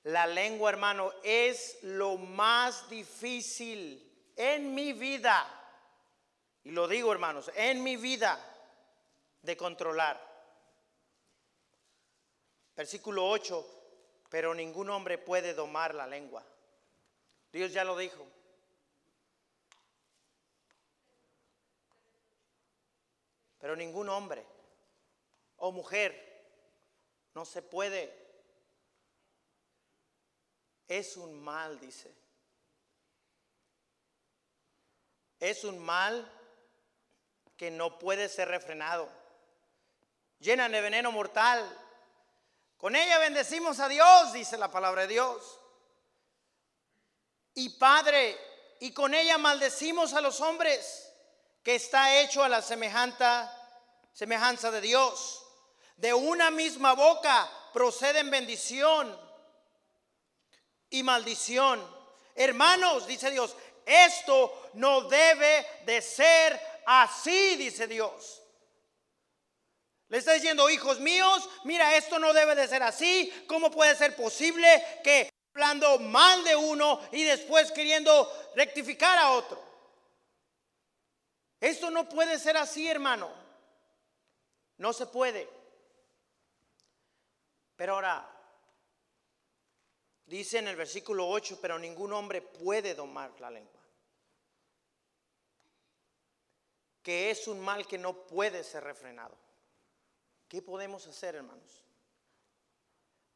[0.04, 5.54] La lengua, hermano, es lo más difícil en mi vida.
[6.64, 8.40] Y lo digo, hermanos, en mi vida
[9.42, 10.26] de controlar.
[12.76, 13.66] Versículo 8,
[14.30, 16.46] pero ningún hombre puede domar la lengua.
[17.52, 18.26] Dios ya lo dijo.
[23.60, 24.46] Pero ningún hombre.
[25.58, 26.14] o mujer,
[27.34, 28.14] no se puede.
[30.88, 32.16] Es un mal, dice.
[35.40, 36.32] Es un mal
[37.58, 39.10] que no puede ser refrenado.
[40.40, 41.68] Llena de veneno mortal.
[42.78, 45.60] Con ella bendecimos a Dios, dice la palabra de Dios.
[47.58, 48.38] Y Padre,
[48.82, 51.12] y con ella maldecimos a los hombres,
[51.64, 53.52] que está hecho a la semejanza,
[54.14, 55.44] semejanza de Dios.
[55.96, 59.20] De una misma boca proceden bendición
[60.92, 61.84] y maldición.
[62.36, 68.44] Hermanos, dice Dios, esto no debe de ser así, dice Dios.
[70.10, 73.34] Le está diciendo, hijos míos, mira, esto no debe de ser así.
[73.48, 79.60] ¿Cómo puede ser posible que hablando mal de uno y después queriendo rectificar a otro?
[81.60, 83.32] Esto no puede ser así, hermano.
[84.78, 85.50] No se puede.
[87.76, 88.30] Pero ahora,
[90.28, 93.82] dice en el versículo 8, pero ningún hombre puede domar la lengua.
[97.02, 99.36] Que es un mal que no puede ser refrenado.
[100.48, 101.84] ¿Qué podemos hacer, hermanos?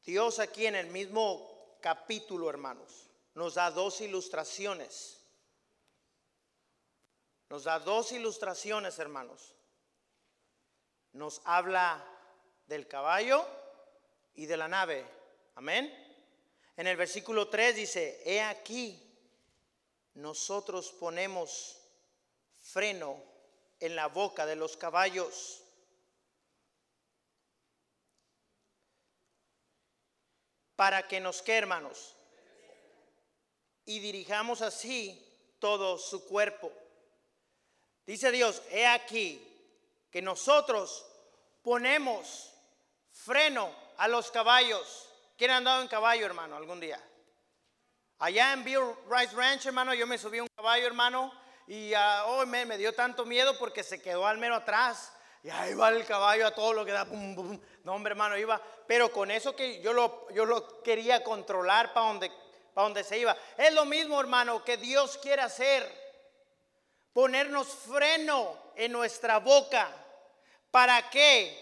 [0.03, 5.17] Dios aquí en el mismo capítulo, hermanos, nos da dos ilustraciones.
[7.49, 9.55] Nos da dos ilustraciones, hermanos.
[11.11, 12.01] Nos habla
[12.67, 13.45] del caballo
[14.35, 15.05] y de la nave.
[15.55, 15.91] Amén.
[16.77, 18.97] En el versículo 3 dice, he aquí,
[20.13, 21.77] nosotros ponemos
[22.59, 23.21] freno
[23.79, 25.63] en la boca de los caballos
[30.81, 32.15] para que nos que hermanos
[33.85, 35.23] y dirijamos así
[35.59, 36.71] todo su cuerpo.
[38.07, 39.47] Dice Dios, he aquí
[40.09, 41.05] que nosotros
[41.61, 42.51] ponemos
[43.11, 45.07] freno a los caballos.
[45.37, 46.99] ¿Quién ha andado en caballo, hermano, algún día?
[48.17, 51.31] Allá en Bill Rice Ranch, hermano, yo me subí a un caballo, hermano,
[51.67, 51.93] y
[52.25, 55.13] hoy me, me, dio tanto miedo porque se quedó al mero atrás.
[55.43, 57.05] Y ahí va el caballo a todo lo que da.
[57.05, 58.61] No, hombre, hermano, iba.
[58.85, 62.31] Pero con eso que yo lo, yo lo quería controlar para donde,
[62.73, 63.35] para donde se iba.
[63.57, 65.99] Es lo mismo, hermano, que Dios quiere hacer.
[67.13, 69.89] Ponernos freno en nuestra boca.
[70.69, 71.57] ¿Para qué?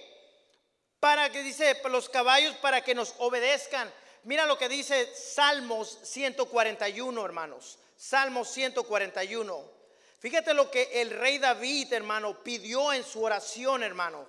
[1.00, 3.92] Para que dice los caballos, para que nos obedezcan.
[4.24, 7.80] Mira lo que dice Salmos 141, hermanos.
[7.96, 9.79] Salmos 141.
[10.20, 14.28] Fíjate lo que el rey David, hermano, pidió en su oración, hermano.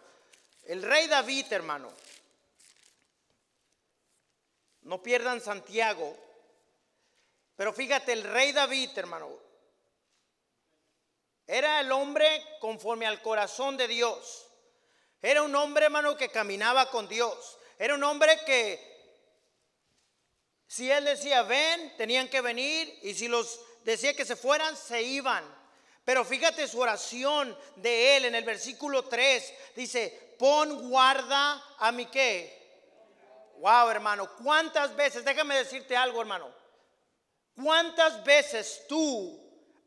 [0.65, 1.93] El rey David, hermano.
[4.83, 6.17] No pierdan Santiago.
[7.57, 9.29] Pero fíjate, el rey David, hermano,
[11.47, 12.27] era el hombre
[12.61, 14.47] conforme al corazón de Dios.
[15.21, 17.59] Era un hombre, hermano, que caminaba con Dios.
[17.79, 18.91] Era un hombre que
[20.69, 22.97] si él decía ven, tenían que venir.
[23.03, 25.60] Y si los decía que se fueran, se iban.
[26.11, 29.55] Pero fíjate su oración de él en el versículo 3.
[29.77, 33.55] Dice, pon guarda a mi qué.
[33.59, 35.25] Wow, hermano, ¿cuántas veces?
[35.25, 36.53] Déjame decirte algo, hermano.
[37.55, 39.41] ¿Cuántas veces tú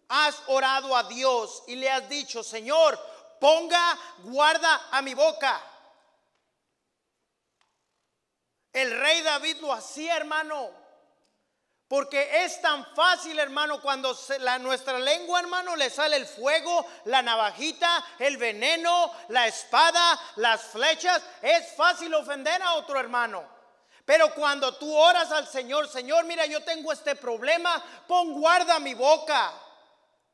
[0.07, 2.97] has orado a Dios y le has dicho, Señor,
[3.41, 5.61] ponga guarda a mi boca?
[8.71, 10.82] El rey David lo hacía, hermano.
[11.93, 17.21] Porque es tan fácil, hermano, cuando la, nuestra lengua, hermano, le sale el fuego, la
[17.21, 21.21] navajita, el veneno, la espada, las flechas.
[21.39, 23.47] Es fácil ofender a otro hermano.
[24.05, 28.95] Pero cuando tú oras al Señor, Señor, mira, yo tengo este problema, pon guarda mi
[28.95, 29.53] boca.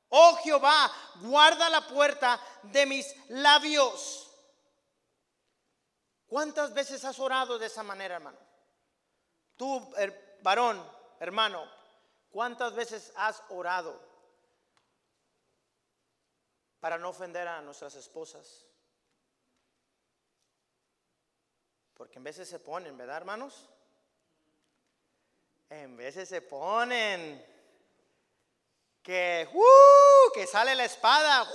[0.08, 4.32] Oh Jehová, guarda la puerta de mis labios.
[6.26, 8.38] ¿Cuántas veces has orado de esa manera, hermano?
[9.58, 9.94] Tú,
[10.42, 11.70] varón, hermano,
[12.30, 14.00] ¿cuántas veces has orado
[16.80, 18.66] para no ofender a nuestras esposas?
[21.94, 23.70] Porque en veces se ponen, ¿verdad, hermanos?
[25.70, 27.46] En veces se ponen
[29.04, 31.46] que, uh, que sale la espada.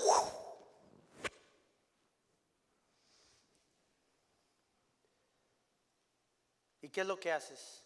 [6.82, 7.84] ¿Y qué es lo que haces?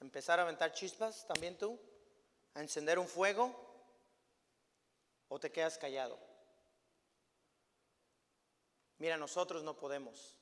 [0.00, 1.78] Empezar a aventar chispas también tú,
[2.54, 3.54] a encender un fuego,
[5.28, 6.18] o te quedas callado.
[8.98, 10.36] Mira, nosotros no podemos,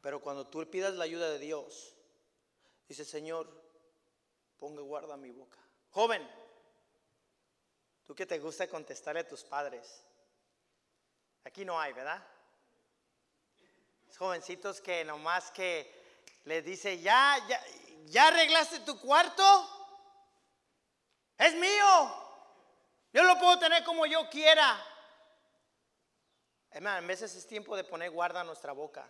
[0.00, 1.94] pero cuando tú pidas la ayuda de Dios,
[2.88, 3.48] dice Señor,
[4.58, 5.58] ponga guarda mi boca.
[5.90, 6.26] Joven,
[8.06, 10.04] tú que te gusta contestarle a tus padres,
[11.44, 12.24] aquí no hay, ¿verdad?
[14.20, 15.90] jovencitos que nomás que
[16.44, 17.58] les dice, ya, ya,
[18.06, 19.42] ya arreglaste tu cuarto.
[21.38, 22.14] Es mío.
[23.12, 24.84] Yo lo puedo tener como yo quiera.
[26.70, 29.08] Hermano, en veces es tiempo de poner guarda a nuestra boca.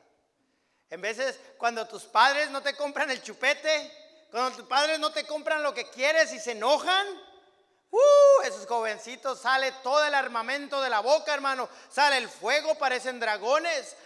[0.89, 3.93] En veces cuando tus padres no te compran el chupete,
[4.31, 7.07] cuando tus padres no te compran lo que quieres y se enojan,
[7.91, 11.69] uh, esos jovencitos sale todo el armamento de la boca, hermano.
[11.91, 13.97] Sale el fuego, parecen dragones.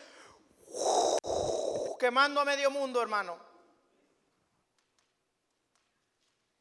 [0.67, 3.54] Uh, quemando a medio mundo, hermano.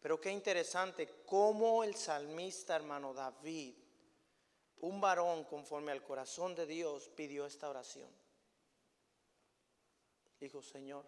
[0.03, 3.73] Pero qué interesante cómo el salmista, hermano David,
[4.81, 8.09] un varón conforme al corazón de Dios, pidió esta oración.
[10.41, 11.05] Dijo, Señor,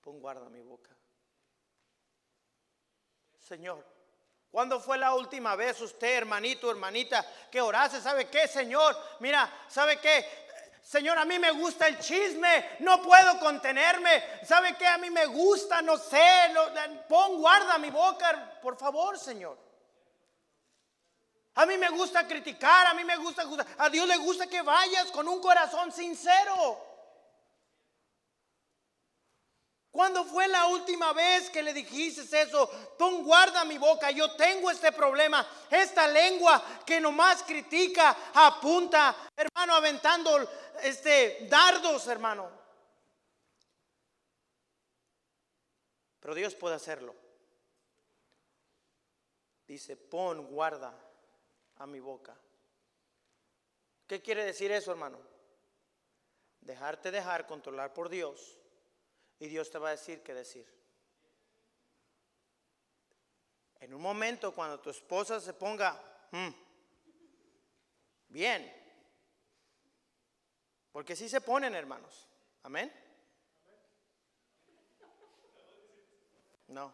[0.00, 0.90] pon guarda mi boca.
[3.38, 3.84] Señor,
[4.50, 8.00] ¿cuándo fue la última vez usted, hermanito, hermanita, que orase?
[8.00, 8.96] ¿Sabe qué, Señor?
[9.20, 10.26] Mira, ¿sabe qué?
[10.84, 14.22] Señor, a mí me gusta el chisme, no puedo contenerme.
[14.44, 14.86] ¿Sabe qué?
[14.86, 16.22] A mí me gusta, no sé,
[17.08, 19.58] pon guarda mi boca, por favor, Señor.
[21.54, 23.44] A mí me gusta criticar, a mí me gusta,
[23.78, 26.93] a Dios le gusta que vayas con un corazón sincero.
[29.94, 32.68] ¿Cuándo fue la última vez que le dijiste eso?
[32.98, 39.72] Pon guarda mi boca, yo tengo este problema, esta lengua que nomás critica, apunta, hermano,
[39.72, 40.50] aventando
[40.82, 42.50] este dardos, hermano.
[46.18, 47.14] Pero Dios puede hacerlo.
[49.64, 50.92] Dice, pon guarda
[51.76, 52.36] a mi boca.
[54.08, 55.20] ¿Qué quiere decir eso, hermano?
[56.62, 58.58] Dejarte dejar controlar por Dios
[59.38, 60.66] y Dios te va a decir qué decir.
[63.80, 66.48] En un momento cuando tu esposa se ponga mm,
[68.28, 68.72] bien,
[70.90, 72.28] porque si se ponen hermanos,
[72.62, 72.92] amén.
[76.68, 76.92] No.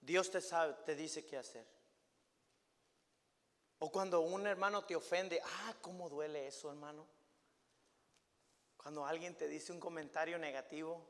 [0.00, 1.75] Dios te sabe, te dice qué hacer.
[3.78, 7.06] O cuando un hermano te ofende, ah, ¿cómo duele eso, hermano?
[8.76, 11.04] Cuando alguien te dice un comentario negativo.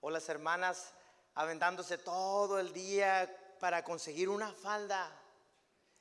[0.00, 0.92] O las hermanas
[1.34, 5.10] aventándose todo el día para conseguir una falda.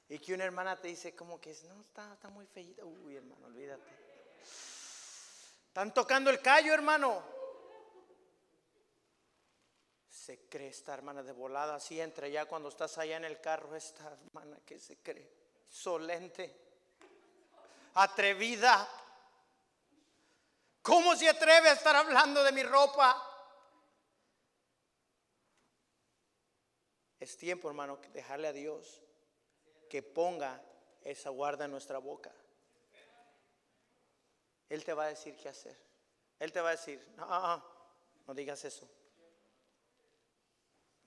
[0.09, 2.83] Y que una hermana te dice como que no, está, está muy feita.
[2.83, 3.89] Uy, hermano, olvídate.
[5.67, 7.36] Están tocando el callo, hermano.
[10.27, 13.73] Se cree esta hermana de volada, así entra ya cuando estás allá en el carro,
[13.77, 15.31] esta hermana que se cree
[15.69, 16.53] solente,
[17.93, 18.89] atrevida.
[20.81, 23.15] ¿Cómo se atreve a estar hablando de mi ropa?
[27.21, 29.01] Es tiempo, hermano, dejarle a Dios
[29.89, 30.61] que ponga
[31.03, 32.33] esa guarda en nuestra boca.
[34.67, 35.79] Él te va a decir qué hacer.
[36.37, 37.63] Él te va a decir, no,
[38.27, 38.89] no digas eso.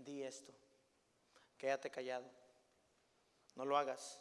[0.04, 0.52] Di esto.
[1.56, 2.28] Quédate callado.
[3.54, 4.20] No lo hagas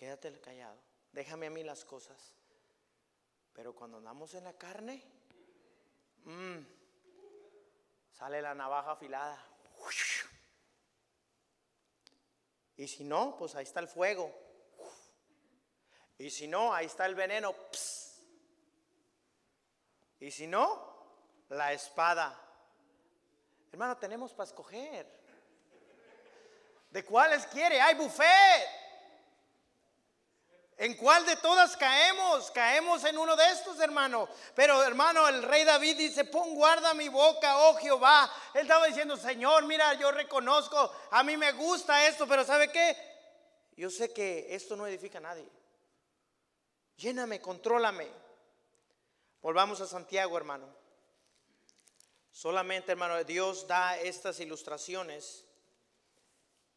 [0.00, 0.80] quédate callado,
[1.12, 2.32] déjame a mí las cosas.
[3.52, 5.04] Pero cuando andamos en la carne,
[6.24, 6.58] mm,
[8.10, 9.46] sale la navaja afilada.
[12.78, 14.34] Y si no, pues ahí está el fuego.
[16.16, 17.54] Y si no, ahí está el veneno.
[20.18, 22.49] Y si no, la espada.
[23.72, 25.06] Hermano, tenemos para escoger.
[26.90, 27.80] ¿De cuáles quiere?
[27.80, 28.80] Hay buffet.
[30.76, 32.50] ¿En cuál de todas caemos?
[32.52, 34.26] Caemos en uno de estos, hermano.
[34.54, 38.32] Pero, hermano, el rey David dice, pon guarda mi boca, oh Jehová.
[38.54, 42.96] Él estaba diciendo, Señor, mira, yo reconozco, a mí me gusta esto, pero ¿sabe qué?
[43.76, 45.46] Yo sé que esto no edifica a nadie.
[46.96, 48.08] Lléname, contrólame.
[49.42, 50.79] Volvamos a Santiago, hermano.
[52.30, 55.44] Solamente, hermano, Dios da estas ilustraciones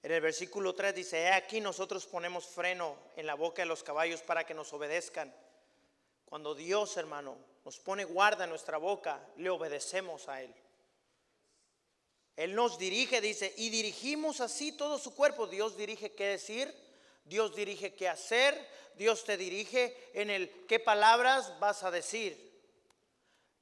[0.03, 3.83] en el versículo 3 dice, he aquí nosotros ponemos freno en la boca de los
[3.83, 5.33] caballos para que nos obedezcan.
[6.25, 10.53] Cuando Dios, hermano, nos pone guarda en nuestra boca, le obedecemos a Él.
[12.35, 15.47] Él nos dirige, dice, y dirigimos así todo su cuerpo.
[15.47, 16.75] Dios dirige qué decir,
[17.23, 22.52] Dios dirige qué hacer, Dios te dirige en el qué palabras vas a decir.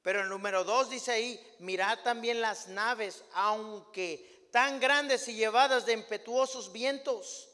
[0.02, 5.86] Pero el número 2 dice ahí, mirad también las naves, aunque tan grandes y llevadas
[5.86, 7.48] de impetuosos vientos,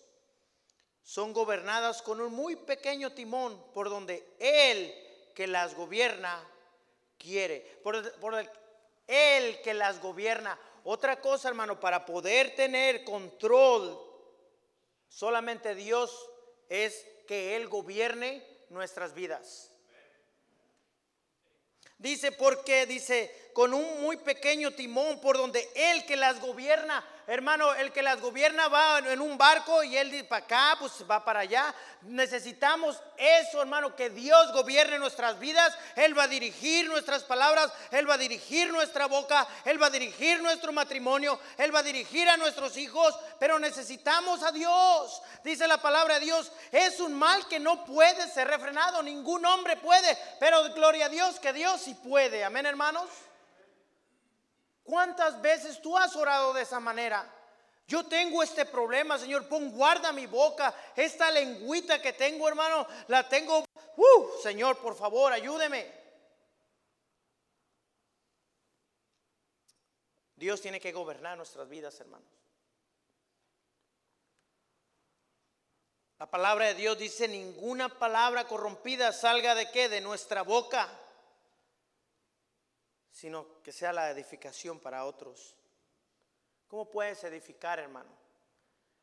[1.02, 4.94] son gobernadas con un muy pequeño timón por donde Él
[5.34, 6.46] que las gobierna
[7.16, 8.50] quiere, por, el,
[9.06, 13.98] Él que las gobierna Otra cosa, hermano, para poder tener control,
[15.08, 16.30] solamente Dios
[16.68, 19.70] es que Él gobierne nuestras vidas.
[21.98, 27.74] Dice, porque dice, con un muy pequeño timón por donde Él que las gobierna Hermano,
[27.74, 31.40] el que las gobierna va en un barco y él para acá, pues va para
[31.40, 31.74] allá.
[32.00, 35.76] Necesitamos eso, hermano, que Dios gobierne nuestras vidas.
[35.94, 39.90] Él va a dirigir nuestras palabras, Él va a dirigir nuestra boca, Él va a
[39.90, 45.20] dirigir nuestro matrimonio, Él va a dirigir a nuestros hijos, pero necesitamos a Dios.
[45.44, 49.76] Dice la palabra de Dios, es un mal que no puede ser refrenado, ningún hombre
[49.76, 52.42] puede, pero gloria a Dios que Dios sí puede.
[52.42, 53.10] Amén, hermanos.
[54.88, 57.30] ¿Cuántas veces tú has orado de esa manera?
[57.86, 63.28] Yo tengo este problema, Señor, pon guarda mi boca, esta lengüita que tengo, hermano, la
[63.28, 65.92] tengo, uh, Señor, por favor, ayúdeme.
[70.36, 72.28] Dios tiene que gobernar nuestras vidas, hermanos.
[76.18, 79.90] La palabra de Dios dice, ninguna palabra corrompida salga de qué?
[79.90, 80.88] De nuestra boca
[83.18, 85.56] sino que sea la edificación para otros.
[86.68, 88.16] ¿Cómo puedes edificar, hermano?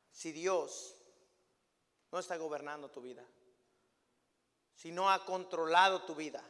[0.09, 0.95] Si Dios
[2.13, 3.25] no está gobernando tu vida,
[4.73, 6.41] si no ha controlado tu vida.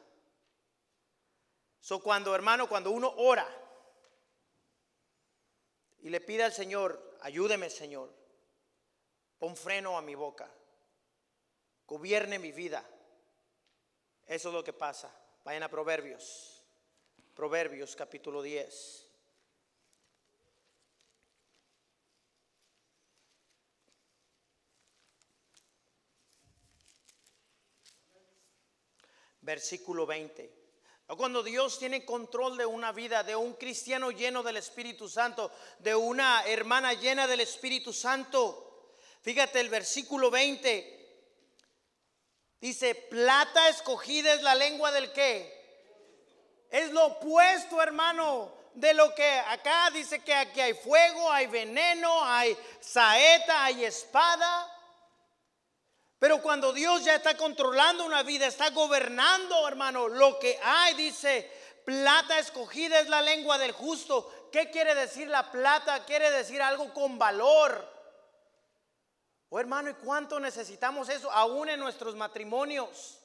[1.80, 3.48] So cuando, hermano, cuando uno ora
[6.02, 8.14] y le pide al Señor, ayúdeme, Señor,
[9.40, 10.48] pon freno a mi boca,
[11.88, 12.88] gobierne mi vida.
[14.28, 15.12] Eso es lo que pasa.
[15.44, 16.55] Vayan a Proverbios.
[17.36, 19.08] Proverbios capítulo 10.
[29.42, 30.50] Versículo 20.
[31.18, 35.94] Cuando Dios tiene control de una vida, de un cristiano lleno del Espíritu Santo, de
[35.94, 38.94] una hermana llena del Espíritu Santo.
[39.22, 41.26] Fíjate el versículo 20.
[42.62, 45.55] Dice, plata escogida es la lengua del que
[46.76, 52.26] es lo opuesto, hermano, de lo que acá dice que aquí hay fuego, hay veneno,
[52.26, 54.70] hay saeta, hay espada.
[56.20, 61.50] Pero cuando Dios ya está controlando una vida, está gobernando, hermano, lo que hay, dice,
[61.86, 64.50] plata escogida es la lengua del justo.
[64.52, 66.04] ¿Qué quiere decir la plata?
[66.04, 67.90] Quiere decir algo con valor.
[69.48, 73.22] Oh, hermano, ¿y cuánto necesitamos eso aún en nuestros matrimonios?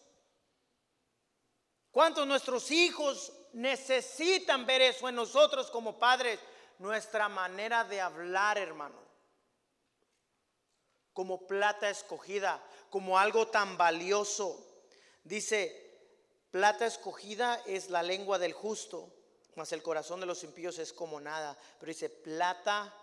[1.90, 6.38] ¿Cuántos nuestros hijos necesitan ver eso en nosotros como padres?
[6.78, 8.98] Nuestra manera de hablar, hermano.
[11.12, 14.66] Como plata escogida, como algo tan valioso.
[15.24, 16.00] Dice,
[16.50, 19.12] plata escogida es la lengua del justo,
[19.56, 21.58] mas el corazón de los impíos es como nada.
[21.78, 22.94] Pero dice, plata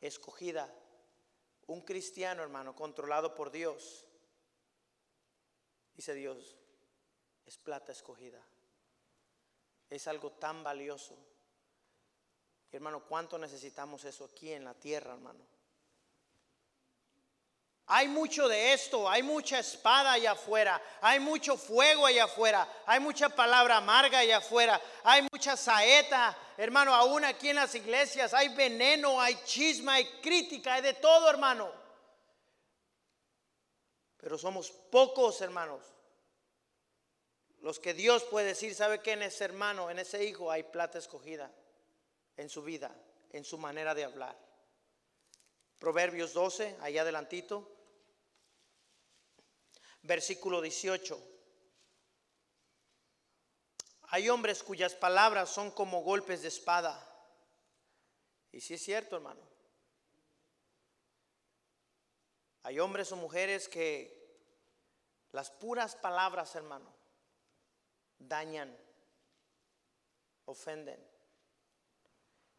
[0.00, 0.72] escogida.
[1.66, 4.04] Un cristiano, hermano, controlado por Dios.
[5.94, 6.56] Dice Dios,
[7.46, 8.40] es plata escogida.
[9.88, 11.16] Es algo tan valioso.
[12.72, 15.40] hermano, ¿cuánto necesitamos eso aquí en la tierra, hermano?
[17.88, 22.98] Hay mucho de esto, hay mucha espada allá afuera, hay mucho fuego allá afuera, hay
[22.98, 28.48] mucha palabra amarga allá afuera, hay mucha saeta, hermano, aún aquí en las iglesias, hay
[28.56, 31.70] veneno, hay chisma, hay crítica, hay de todo, hermano.
[34.16, 35.80] Pero somos pocos, hermanos,
[37.60, 40.98] los que Dios puede decir, ¿sabe que en ese hermano, en ese hijo hay plata
[40.98, 41.52] escogida
[42.36, 42.94] en su vida,
[43.32, 44.36] en su manera de hablar?
[45.78, 47.70] Proverbios 12, allá adelantito,
[50.02, 51.36] versículo 18.
[54.08, 57.02] Hay hombres cuyas palabras son como golpes de espada.
[58.52, 59.42] Y si es cierto, hermano.
[62.62, 64.16] Hay hombres o mujeres que
[65.32, 66.95] las puras palabras, hermano,
[68.18, 68.76] dañan,
[70.44, 71.02] ofenden.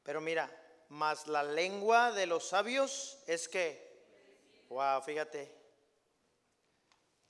[0.04, 0.50] Pero mira,
[0.90, 5.54] más la lengua de los sabios es que, wow, fíjate,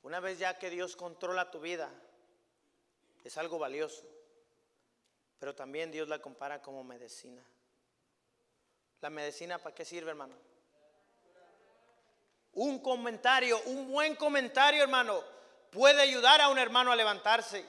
[0.04, 1.90] una vez ya que Dios controla tu vida,
[3.24, 4.04] es algo valioso,
[5.40, 7.44] pero también Dios la compara como medicina.
[9.02, 10.36] ¿La medicina para qué sirve, hermano?
[12.54, 15.22] Un comentario, un buen comentario, hermano,
[15.72, 17.64] puede ayudar a un hermano a levantarse.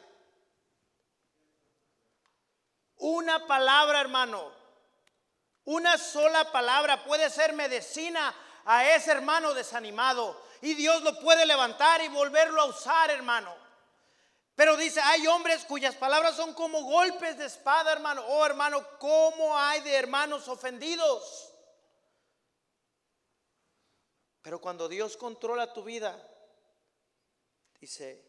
[2.98, 4.52] Una palabra, hermano.
[5.64, 8.34] Una sola palabra puede ser medicina
[8.64, 10.40] a ese hermano desanimado.
[10.60, 13.54] Y Dios lo puede levantar y volverlo a usar, hermano.
[14.54, 18.24] Pero dice, hay hombres cuyas palabras son como golpes de espada, hermano.
[18.26, 21.52] Oh, hermano, ¿cómo hay de hermanos ofendidos?
[24.42, 26.20] Pero cuando Dios controla tu vida,
[27.78, 28.24] dice,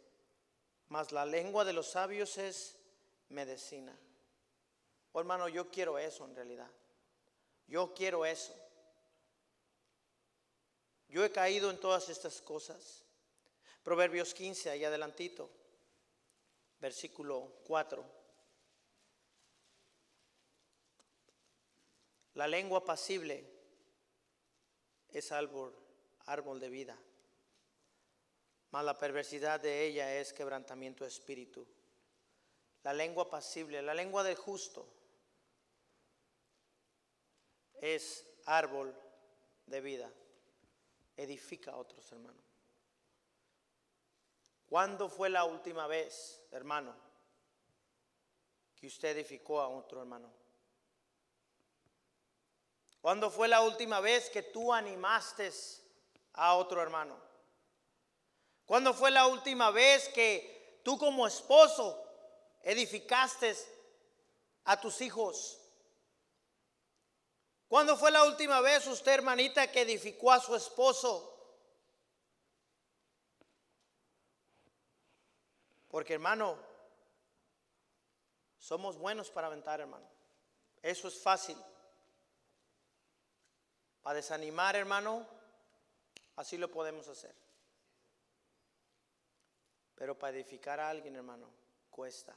[0.89, 2.77] mas la lengua de los sabios es
[3.29, 3.97] medicina.
[5.11, 6.69] Oh, hermano, yo quiero eso en realidad.
[7.67, 8.53] Yo quiero eso.
[11.07, 13.03] Yo he caído en todas estas cosas.
[13.83, 15.49] Proverbios 15, ahí adelantito,
[16.79, 18.05] versículo 4.
[22.33, 23.43] La lengua pasible
[25.09, 25.75] es árbol,
[26.25, 26.97] árbol de vida,
[28.71, 31.67] mas la perversidad de ella es quebrantamiento de espíritu.
[32.83, 34.87] La lengua pasible, la lengua del justo,
[37.81, 38.95] es árbol
[39.65, 40.11] de vida.
[41.17, 42.43] Edifica a otros hermanos.
[44.67, 46.95] ¿Cuándo fue la última vez, hermano,
[48.75, 50.31] que usted edificó a otro hermano?
[53.01, 55.51] ¿Cuándo fue la última vez que tú animaste
[56.33, 57.17] a otro hermano?
[58.65, 62.03] ¿Cuándo fue la última vez que tú como esposo
[62.61, 63.55] edificaste
[64.65, 65.58] a tus hijos?
[67.69, 71.39] ¿Cuándo fue la última vez usted, hermanita, que edificó a su esposo?
[75.87, 76.57] Porque, hermano,
[78.57, 80.09] somos buenos para aventar, hermano.
[80.81, 81.57] Eso es fácil.
[84.01, 85.27] Para desanimar, hermano,
[86.37, 87.35] así lo podemos hacer.
[89.93, 91.51] Pero para edificar a alguien, hermano,
[91.91, 92.35] cuesta.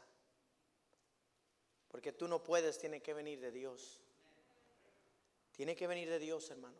[1.89, 4.01] Porque tú no puedes, tiene que venir de Dios.
[5.62, 6.74] Tiene que venir de Dios, hermano.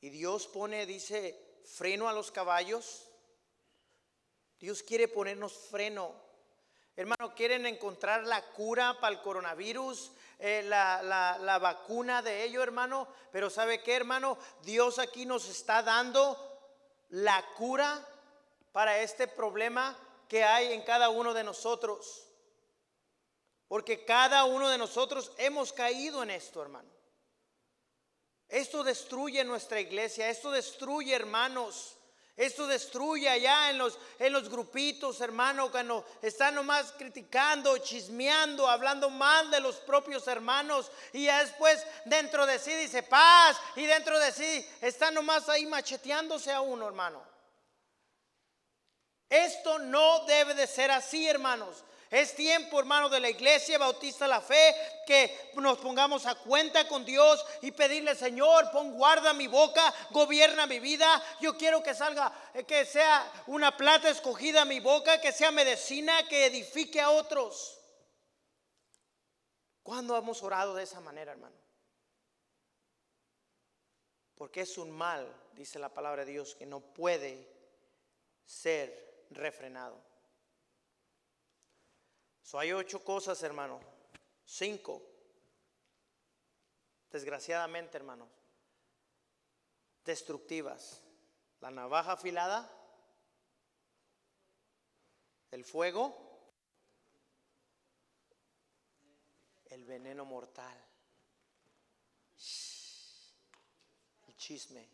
[0.00, 3.08] Y Dios pone, dice, freno a los caballos.
[4.58, 6.12] Dios quiere ponernos freno.
[6.96, 11.04] Hermano, quieren encontrar la cura para el coronavirus, eh, la,
[11.38, 13.06] la vacuna de ello, hermano.
[13.30, 14.38] Pero ¿sabe qué, hermano?
[14.62, 16.36] Dios aquí nos está dando
[17.10, 18.04] la cura
[18.72, 19.96] para este problema
[20.28, 22.26] que hay en cada uno de nosotros.
[23.68, 26.93] Porque cada uno de nosotros hemos caído en esto, hermano.
[28.48, 31.96] Esto destruye nuestra iglesia, esto destruye hermanos.
[32.36, 39.08] Esto destruye allá en los, en los grupitos, hermano, cuando están nomás criticando, chismeando, hablando
[39.08, 40.90] mal de los propios hermanos.
[41.12, 43.56] Y ya después dentro de sí dice paz.
[43.76, 47.22] Y dentro de sí están nomás ahí macheteándose a uno, hermano.
[49.30, 51.84] Esto no debe de ser así, hermanos.
[52.14, 54.72] Es tiempo, hermano, de la iglesia bautista la fe,
[55.04, 60.64] que nos pongamos a cuenta con Dios y pedirle, Señor, pon guarda mi boca, gobierna
[60.68, 61.20] mi vida.
[61.40, 66.28] Yo quiero que salga, eh, que sea una plata escogida mi boca, que sea medicina,
[66.28, 67.80] que edifique a otros.
[69.82, 71.56] ¿Cuándo hemos orado de esa manera, hermano?
[74.36, 77.44] Porque es un mal, dice la palabra de Dios, que no puede
[78.44, 80.13] ser refrenado.
[82.44, 83.80] So, hay ocho cosas, hermano.
[84.44, 85.02] Cinco.
[87.10, 88.28] Desgraciadamente, hermanos.
[90.04, 91.02] Destructivas.
[91.60, 92.70] La navaja afilada.
[95.50, 96.14] El fuego.
[99.64, 100.78] El veneno mortal.
[104.28, 104.86] El chisme.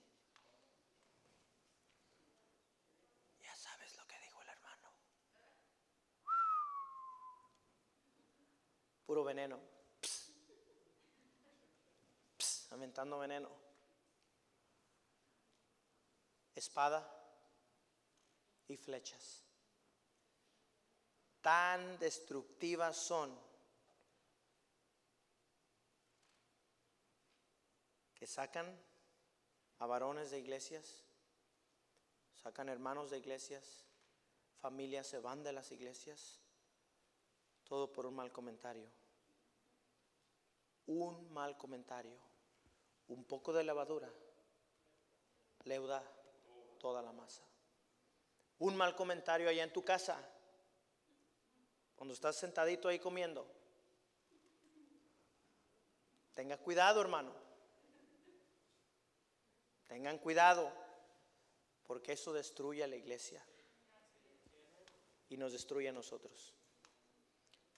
[9.11, 9.59] Puro veneno.
[12.39, 13.51] Pss, aumentando veneno.
[16.55, 17.03] Espada
[18.69, 19.43] y flechas.
[21.41, 23.37] Tan destructivas son
[28.15, 28.81] que sacan
[29.81, 31.03] a varones de iglesias,
[32.41, 33.85] sacan hermanos de iglesias,
[34.61, 36.39] familias se van de las iglesias,
[37.65, 39.00] todo por un mal comentario
[40.91, 42.19] un mal comentario,
[43.07, 44.13] un poco de levadura,
[45.63, 46.03] leuda
[46.81, 47.45] toda la masa.
[48.59, 50.19] Un mal comentario allá en tu casa,
[51.95, 53.47] cuando estás sentadito ahí comiendo.
[56.35, 57.33] Tenga cuidado, hermano.
[59.87, 60.73] Tengan cuidado,
[61.87, 63.45] porque eso destruye a la iglesia
[65.29, 66.53] y nos destruye a nosotros.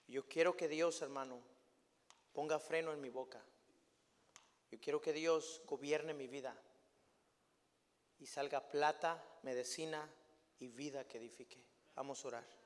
[0.08, 1.51] Yo quiero que Dios, hermano,
[2.32, 3.42] ponga freno en mi boca.
[4.70, 6.56] Yo quiero que Dios gobierne mi vida
[8.18, 10.08] y salga plata, medicina
[10.58, 11.62] y vida que edifique.
[11.94, 12.61] Vamos a orar.